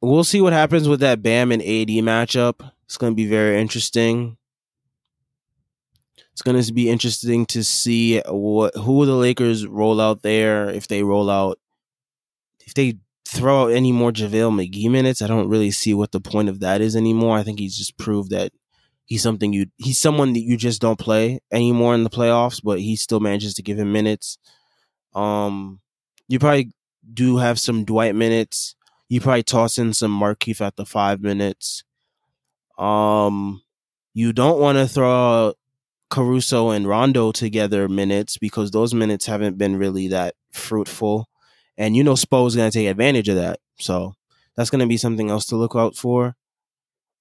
we'll 0.00 0.24
see 0.24 0.40
what 0.40 0.52
happens 0.52 0.88
with 0.88 1.00
that 1.00 1.22
bam 1.22 1.52
and 1.52 1.62
ad 1.62 1.88
matchup 1.88 2.70
it's 2.84 2.96
going 2.96 3.12
to 3.12 3.16
be 3.16 3.26
very 3.26 3.60
interesting 3.60 4.38
it's 6.38 6.42
going 6.42 6.62
to 6.62 6.72
be 6.72 6.88
interesting 6.88 7.46
to 7.46 7.64
see 7.64 8.20
what 8.28 8.72
who 8.76 9.04
the 9.04 9.14
Lakers 9.16 9.66
roll 9.66 10.00
out 10.00 10.22
there 10.22 10.70
if 10.70 10.86
they 10.86 11.02
roll 11.02 11.28
out 11.28 11.58
if 12.64 12.74
they 12.74 12.98
throw 13.26 13.64
out 13.64 13.72
any 13.72 13.90
more 13.90 14.12
JaVale 14.12 14.52
McGee 14.52 14.88
minutes. 14.88 15.20
I 15.20 15.26
don't 15.26 15.48
really 15.48 15.72
see 15.72 15.94
what 15.94 16.12
the 16.12 16.20
point 16.20 16.48
of 16.48 16.60
that 16.60 16.80
is 16.80 16.94
anymore. 16.94 17.36
I 17.36 17.42
think 17.42 17.58
he's 17.58 17.76
just 17.76 17.98
proved 17.98 18.30
that 18.30 18.52
he's 19.04 19.20
something 19.20 19.52
you 19.52 19.66
he's 19.78 19.98
someone 19.98 20.32
that 20.34 20.42
you 20.42 20.56
just 20.56 20.80
don't 20.80 20.96
play 20.96 21.40
anymore 21.50 21.96
in 21.96 22.04
the 22.04 22.10
playoffs, 22.10 22.62
but 22.62 22.78
he 22.78 22.94
still 22.94 23.18
manages 23.18 23.54
to 23.54 23.62
give 23.62 23.76
him 23.76 23.90
minutes. 23.90 24.38
Um 25.18 25.80
you 26.28 26.38
probably 26.38 26.72
do 27.12 27.38
have 27.38 27.58
some 27.58 27.84
Dwight 27.84 28.14
minutes. 28.14 28.76
You 29.08 29.20
probably 29.20 29.42
toss 29.42 29.78
in 29.78 29.92
some 29.94 30.18
Markieff 30.18 30.60
at 30.60 30.76
the 30.76 30.84
five 30.86 31.20
minutes. 31.20 31.84
Um 32.78 33.62
You 34.14 34.32
don't 34.32 34.60
want 34.60 34.78
to 34.78 34.86
throw 34.88 35.54
Caruso 36.10 36.70
and 36.70 36.86
Rondo 36.88 37.32
together 37.32 37.88
minutes 37.88 38.38
because 38.38 38.70
those 38.70 38.94
minutes 38.94 39.26
haven't 39.26 39.58
been 39.58 39.76
really 39.76 40.08
that 40.08 40.34
fruitful. 40.52 41.28
And 41.76 41.96
you 41.96 42.02
know 42.04 42.14
Spo's 42.14 42.56
going 42.56 42.70
to 42.70 42.78
take 42.78 42.88
advantage 42.88 43.28
of 43.28 43.36
that. 43.36 43.60
So 43.78 44.14
that's 44.56 44.70
going 44.70 44.80
to 44.80 44.86
be 44.86 44.96
something 44.96 45.30
else 45.30 45.46
to 45.46 45.56
look 45.56 45.76
out 45.76 45.96
for. 45.96 46.36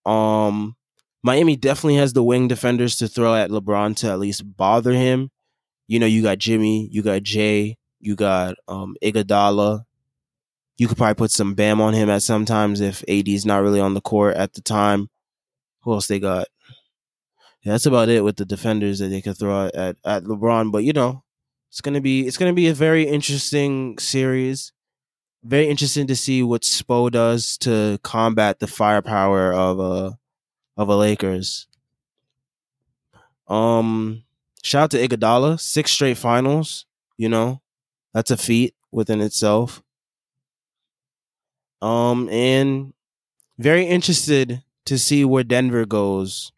Um 0.05 0.75
Miami 1.23 1.55
definitely 1.55 1.95
has 1.97 2.13
the 2.13 2.23
wing 2.23 2.47
defenders 2.47 2.95
to 2.97 3.07
throw 3.07 3.35
at 3.35 3.49
LeBron 3.49 3.95
to 3.97 4.07
at 4.09 4.19
least 4.19 4.55
bother 4.55 4.93
him. 4.93 5.29
You 5.87 5.99
know, 5.99 6.05
you 6.05 6.21
got 6.21 6.37
Jimmy, 6.37 6.87
you 6.91 7.01
got 7.01 7.23
Jay, 7.23 7.76
you 7.99 8.15
got 8.15 8.55
um 8.67 8.95
Iguodala. 9.03 9.85
You 10.77 10.87
could 10.87 10.97
probably 10.97 11.15
put 11.15 11.31
some 11.31 11.55
Bam 11.55 11.81
on 11.81 11.93
him 11.93 12.09
at 12.09 12.21
sometimes 12.21 12.81
if 12.81 13.03
AD's 13.09 13.45
not 13.45 13.63
really 13.63 13.79
on 13.79 13.95
the 13.95 14.01
court 14.01 14.35
at 14.35 14.53
the 14.53 14.61
time. 14.61 15.09
Who 15.81 15.93
else 15.93 16.07
they 16.07 16.19
got? 16.19 16.47
Yeah, 17.63 17.73
that's 17.73 17.85
about 17.85 18.09
it 18.09 18.23
with 18.23 18.35
the 18.37 18.45
defenders 18.45 18.99
that 18.99 19.07
they 19.07 19.21
could 19.21 19.37
throw 19.37 19.69
at 19.73 19.97
at 20.05 20.23
LeBron. 20.23 20.71
But 20.71 20.83
you 20.83 20.93
know, 20.93 21.23
it's 21.69 21.81
gonna 21.81 22.01
be 22.01 22.27
it's 22.27 22.37
gonna 22.37 22.53
be 22.53 22.67
a 22.67 22.73
very 22.73 23.03
interesting 23.03 23.97
series. 23.97 24.71
Very 25.43 25.67
interesting 25.67 26.07
to 26.07 26.15
see 26.15 26.43
what 26.43 26.63
Spo 26.63 27.11
does 27.11 27.57
to 27.59 27.99
combat 28.03 28.59
the 28.59 28.67
firepower 28.67 29.53
of 29.53 29.79
a 29.79 30.17
of 30.75 30.89
a 30.89 30.95
Lakers. 30.95 31.67
Um, 33.47 34.23
shout 34.63 34.83
out 34.83 34.91
to 34.91 35.07
Iguodala, 35.07 35.59
six 35.59 35.91
straight 35.91 36.17
finals. 36.17 36.85
You 37.17 37.29
know, 37.29 37.61
that's 38.17 38.31
a 38.31 38.37
feat 38.37 38.73
within 38.91 39.21
itself. 39.21 39.83
Um, 41.83 42.27
and 42.29 42.93
very 43.59 43.85
interested 43.85 44.63
to 44.85 44.97
see 44.97 45.23
where 45.23 45.43
Denver 45.43 45.85
goes 45.85 46.51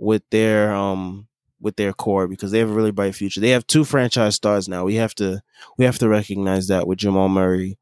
with 0.00 0.24
their 0.30 0.74
um 0.74 1.28
with 1.60 1.76
their 1.76 1.92
core 1.92 2.26
because 2.26 2.50
they 2.50 2.58
have 2.58 2.70
a 2.70 2.74
really 2.74 2.90
bright 2.90 3.14
future. 3.14 3.40
They 3.40 3.50
have 3.50 3.64
two 3.68 3.84
franchise 3.84 4.34
stars 4.34 4.68
now. 4.68 4.84
We 4.84 4.96
have 4.96 5.14
to 5.16 5.40
we 5.76 5.84
have 5.84 6.00
to 6.00 6.08
recognize 6.08 6.66
that 6.66 6.88
with 6.88 6.98
Jamal 6.98 7.28
Murray 7.28 7.78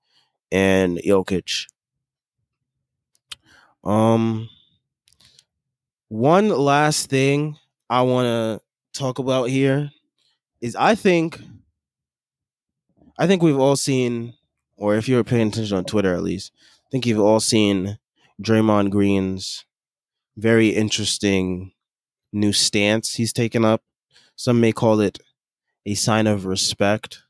and 0.52 0.98
Jokic. 0.98 1.68
Um 3.82 4.50
one 6.08 6.50
last 6.50 7.08
thing 7.08 7.56
I 7.88 8.02
want 8.02 8.26
to 8.26 8.98
talk 8.98 9.18
about 9.18 9.44
here 9.44 9.90
is 10.60 10.76
I 10.76 10.94
think 10.94 11.40
I 13.18 13.26
think 13.26 13.42
we've 13.42 13.58
all 13.58 13.76
seen 13.76 14.34
or 14.76 14.94
if 14.94 15.08
you 15.08 15.16
were 15.16 15.24
paying 15.24 15.48
attention 15.48 15.76
on 15.76 15.84
Twitter 15.84 16.14
at 16.14 16.22
least, 16.22 16.52
I 16.86 16.88
think 16.90 17.06
you've 17.06 17.20
all 17.20 17.40
seen 17.40 17.98
Draymond 18.42 18.90
Green's 18.90 19.64
very 20.36 20.68
interesting 20.68 21.72
new 22.32 22.52
stance 22.52 23.14
he's 23.14 23.32
taken 23.32 23.64
up. 23.64 23.82
Some 24.36 24.60
may 24.60 24.72
call 24.72 25.00
it 25.00 25.18
a 25.86 25.94
sign 25.94 26.26
of 26.26 26.46
respect. 26.46 27.22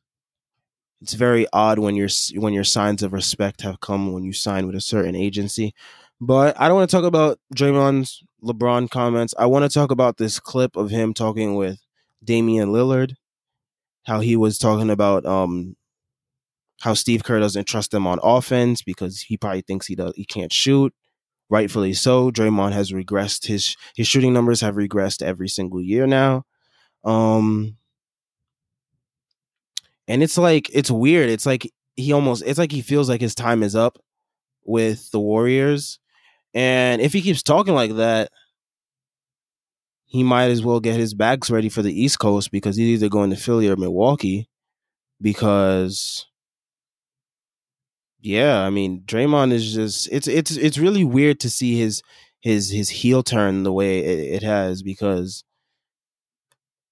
It's 1.03 1.15
very 1.15 1.47
odd 1.53 1.79
when 1.79 1.95
your 1.95 2.09
when 2.35 2.53
your 2.55 2.65
signs 2.65 3.03
of 3.03 3.13
respect 3.13 3.63
have 3.63 3.81
come 3.81 4.13
when 4.13 4.25
you 4.25 4.33
sign 4.33 4.67
with 4.67 4.75
a 4.75 4.81
certain 4.81 5.15
agency. 5.15 5.75
But 6.21 6.59
I 6.59 6.69
don't 6.69 6.79
want 6.79 6.91
to 6.91 6.97
talk 6.97 7.05
about 7.05 7.39
Draymond's 7.55 8.25
LeBron 8.43 8.91
comments. 8.91 9.35
I 9.39 9.47
want 9.47 9.65
to 9.71 9.75
talk 9.75 9.91
about 9.91 10.17
this 10.17 10.41
clip 10.41 10.75
of 10.75 10.91
him 10.91 11.13
talking 11.13 11.55
with 11.55 11.79
Damian 12.25 12.71
Lillard, 12.71 13.15
how 14.05 14.21
he 14.21 14.37
was 14.37 14.59
talking 14.59 14.91
about 14.91 15.27
um 15.27 15.76
how 16.81 16.95
Steve 16.95 17.25
Kerr 17.25 17.41
doesn't 17.41 17.67
trust 17.67 17.93
him 17.93 18.07
on 18.07 18.19
offense 18.23 18.83
because 18.83 19.21
he 19.23 19.37
probably 19.37 19.63
thinks 19.63 19.87
he 19.87 19.95
does 19.95 20.13
he 20.17 20.25
can't 20.25 20.53
shoot 20.53 20.93
rightfully 21.49 21.93
so. 21.95 22.31
Draymond 22.31 22.73
has 22.73 22.93
regressed 22.93 23.47
his 23.47 23.77
his 23.97 24.07
shooting 24.07 24.33
numbers 24.33 24.61
have 24.61 24.75
regressed 24.75 25.23
every 25.23 25.49
single 25.49 25.81
year 25.83 26.07
now. 26.07 26.45
Um 27.05 27.77
and 30.09 30.23
it's 30.23 30.39
like 30.39 30.69
it's 30.73 30.91
weird. 30.91 31.29
It's 31.29 31.47
like 31.47 31.71
he 31.95 32.13
almost 32.13 32.43
it's 32.47 32.59
like 32.59 32.73
he 32.73 32.83
feels 32.83 33.09
like 33.09 33.21
his 33.21 33.35
time 33.35 33.63
is 33.63 33.75
up 33.75 33.99
with 34.65 35.11
the 35.11 35.21
Warriors. 35.21 35.99
And 36.55 37.03
if 37.03 37.13
he 37.13 37.23
keeps 37.23 37.43
talking 37.43 37.75
like 37.75 37.97
that, 37.97 38.31
he 40.07 40.23
might 40.23 40.51
as 40.51 40.63
well 40.63 40.81
get 40.81 40.99
his 40.99 41.15
bags 41.15 41.51
ready 41.51 41.69
for 41.69 41.83
the 41.83 41.93
East 41.93 42.19
Coast 42.19 42.51
because 42.51 42.77
he's 42.77 43.03
either 43.03 43.09
going 43.09 43.31
to 43.31 43.37
Philly 43.37 43.69
or 43.69 43.77
Milwaukee 43.77 44.49
because 45.21 46.27
yeah, 48.27 48.63
I 48.63 48.71
mean, 48.71 49.03
Draymond 49.07 49.53
is 49.53 49.73
just 49.73 50.09
it's 50.11 50.27
it's 50.27 50.57
it's 50.57 50.79
really 50.79 51.05
weird 51.05 51.39
to 51.41 51.51
see 51.51 51.79
his 51.79 52.03
his 52.41 52.71
his 52.71 52.89
heel 52.89 53.23
turn 53.23 53.63
the 53.63 53.73
way 53.73 54.01
it, 54.01 54.35
it 54.35 54.43
has 54.43 54.83
because 54.83 55.45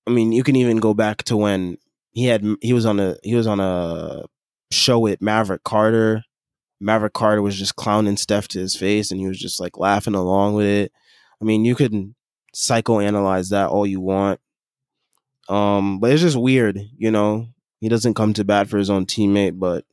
I 0.07 0.11
mean, 0.11 0.31
you 0.31 0.45
can 0.45 0.55
even 0.55 0.77
go 0.77 0.95
back 0.95 1.25
to 1.25 1.37
when 1.37 1.79
he 2.13 2.27
had 2.27 2.45
he 2.61 2.73
was 2.73 2.87
on 2.87 3.01
a 3.01 3.17
he 3.25 3.35
was 3.35 3.49
on 3.49 3.59
a 3.59 4.27
show 4.71 5.01
with 5.01 5.21
Maverick 5.21 5.65
Carter. 5.65 6.23
Maverick 6.81 7.15
Carter 7.15 7.43
was 7.43 7.59
just 7.59 7.75
clowning 7.75 8.17
Steph 8.17 8.47
to 8.49 8.61
his 8.61 8.77
face 8.77 9.11
and 9.11 9.21
he 9.21 9.27
was 9.27 9.39
just 9.39 9.61
like 9.61 9.77
laughing 9.77 10.15
along 10.15 10.55
with 10.55 10.67
it. 10.67 10.93
I 11.43 11.45
mean, 11.45 11.65
you 11.65 11.75
could 11.75 12.15
psychoanalyze 12.55 13.51
that 13.51 13.71
all 13.71 13.87
you 13.87 14.01
want. 14.01 14.39
Um, 15.49 15.99
but 15.99 16.13
it's 16.13 16.23
just 16.23 16.37
weird, 16.37 16.79
you 16.97 17.11
know. 17.11 17.49
He 17.81 17.89
doesn't 17.89 18.15
come 18.15 18.33
to 18.35 18.45
bat 18.45 18.69
for 18.69 18.79
his 18.79 18.89
own 18.89 19.05
teammate, 19.05 19.59
but 19.59 19.85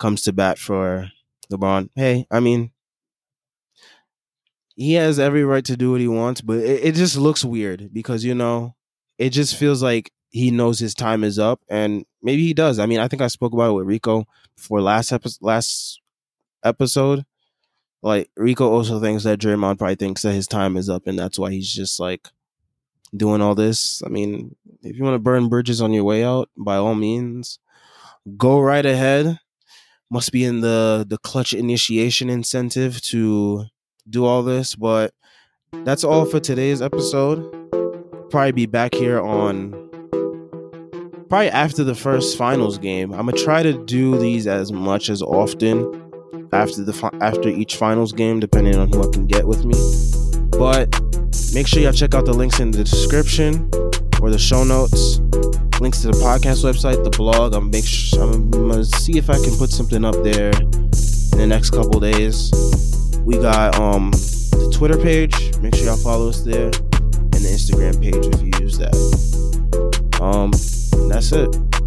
comes 0.00 0.22
to 0.22 0.32
bat 0.32 0.58
for 0.58 1.12
LeBron. 1.52 1.90
Hey, 1.94 2.26
I 2.30 2.40
mean, 2.40 2.72
he 4.74 4.94
has 4.94 5.20
every 5.20 5.44
right 5.44 5.64
to 5.66 5.76
do 5.76 5.92
what 5.92 6.00
he 6.00 6.08
wants, 6.08 6.40
but 6.40 6.58
it, 6.58 6.84
it 6.84 6.94
just 6.96 7.16
looks 7.16 7.44
weird 7.44 7.92
because 7.92 8.24
you 8.24 8.34
know, 8.34 8.74
it 9.18 9.30
just 9.30 9.56
feels 9.56 9.82
like 9.82 10.10
he 10.30 10.50
knows 10.50 10.78
his 10.78 10.94
time 10.94 11.22
is 11.22 11.38
up, 11.38 11.60
and 11.68 12.04
maybe 12.22 12.42
he 12.44 12.54
does. 12.54 12.78
I 12.78 12.86
mean, 12.86 12.98
I 12.98 13.06
think 13.06 13.22
I 13.22 13.28
spoke 13.28 13.52
about 13.52 13.70
it 13.70 13.74
with 13.74 13.86
Rico 13.86 14.26
before 14.56 14.80
last 14.80 15.12
episode. 15.12 15.44
Last 15.44 16.00
episode, 16.64 17.24
like 18.02 18.30
Rico 18.36 18.70
also 18.70 19.00
thinks 19.00 19.24
that 19.24 19.38
Draymond 19.38 19.78
probably 19.78 19.96
thinks 19.96 20.22
that 20.22 20.32
his 20.32 20.48
time 20.48 20.76
is 20.76 20.88
up, 20.88 21.06
and 21.06 21.18
that's 21.18 21.38
why 21.38 21.50
he's 21.50 21.72
just 21.72 22.00
like 22.00 22.28
doing 23.14 23.42
all 23.42 23.54
this. 23.54 24.02
I 24.06 24.08
mean, 24.08 24.56
if 24.82 24.96
you 24.96 25.04
want 25.04 25.14
to 25.14 25.18
burn 25.18 25.48
bridges 25.48 25.82
on 25.82 25.92
your 25.92 26.04
way 26.04 26.24
out, 26.24 26.48
by 26.56 26.76
all 26.76 26.94
means, 26.94 27.58
go 28.38 28.60
right 28.60 28.86
ahead 28.86 29.38
must 30.10 30.32
be 30.32 30.44
in 30.44 30.60
the 30.60 31.06
the 31.08 31.18
Klutch 31.18 31.54
initiation 31.54 32.28
incentive 32.28 33.00
to 33.02 33.64
do 34.08 34.24
all 34.24 34.42
this 34.42 34.74
but 34.74 35.12
that's 35.84 36.04
all 36.04 36.24
for 36.24 36.40
today's 36.40 36.82
episode. 36.82 37.40
Probably 38.30 38.52
be 38.52 38.66
back 38.66 38.94
here 38.94 39.20
on 39.20 39.70
probably 41.28 41.48
after 41.50 41.84
the 41.84 41.94
first 41.94 42.36
finals 42.36 42.76
game. 42.78 43.12
I'm 43.12 43.26
gonna 43.26 43.32
try 43.32 43.62
to 43.62 43.72
do 43.84 44.18
these 44.18 44.46
as 44.46 44.72
much 44.72 45.08
as 45.08 45.22
often 45.22 45.78
after 46.52 46.82
the 46.84 47.18
after 47.20 47.48
each 47.48 47.76
finals 47.76 48.12
game 48.12 48.40
depending 48.40 48.76
on 48.76 48.88
who 48.92 49.08
i 49.08 49.12
can 49.12 49.26
get 49.26 49.46
with 49.46 49.64
me. 49.64 49.74
But 50.58 50.90
make 51.54 51.66
sure 51.66 51.82
y'all 51.82 51.92
check 51.92 52.14
out 52.14 52.26
the 52.26 52.34
links 52.34 52.60
in 52.60 52.72
the 52.72 52.84
description 52.84 53.70
or 54.20 54.30
the 54.30 54.38
show 54.38 54.64
notes 54.64 55.20
links 55.80 56.02
to 56.02 56.08
the 56.08 56.12
podcast 56.12 56.62
website, 56.62 57.02
the 57.04 57.10
blog. 57.10 57.54
I'm 57.54 57.70
make 57.70 57.86
sure 57.86 58.22
I'm 58.22 58.50
gonna 58.50 58.84
see 58.84 59.16
if 59.16 59.30
I 59.30 59.34
can 59.34 59.56
put 59.56 59.70
something 59.70 60.04
up 60.04 60.16
there 60.22 60.50
in 60.50 61.38
the 61.38 61.46
next 61.46 61.70
couple 61.70 62.00
days. 62.00 62.50
We 63.24 63.38
got 63.38 63.78
um 63.78 64.10
the 64.10 64.72
Twitter 64.74 64.98
page. 64.98 65.34
Make 65.60 65.74
sure 65.74 65.86
y'all 65.86 65.96
follow 65.96 66.28
us 66.28 66.42
there, 66.42 66.66
and 66.66 67.32
the 67.32 67.48
Instagram 67.48 68.00
page 68.00 68.26
if 68.26 68.42
you 68.42 68.64
use 68.64 68.78
that. 68.78 68.94
Um, 70.20 70.50
that's 71.08 71.32
it. 71.32 71.79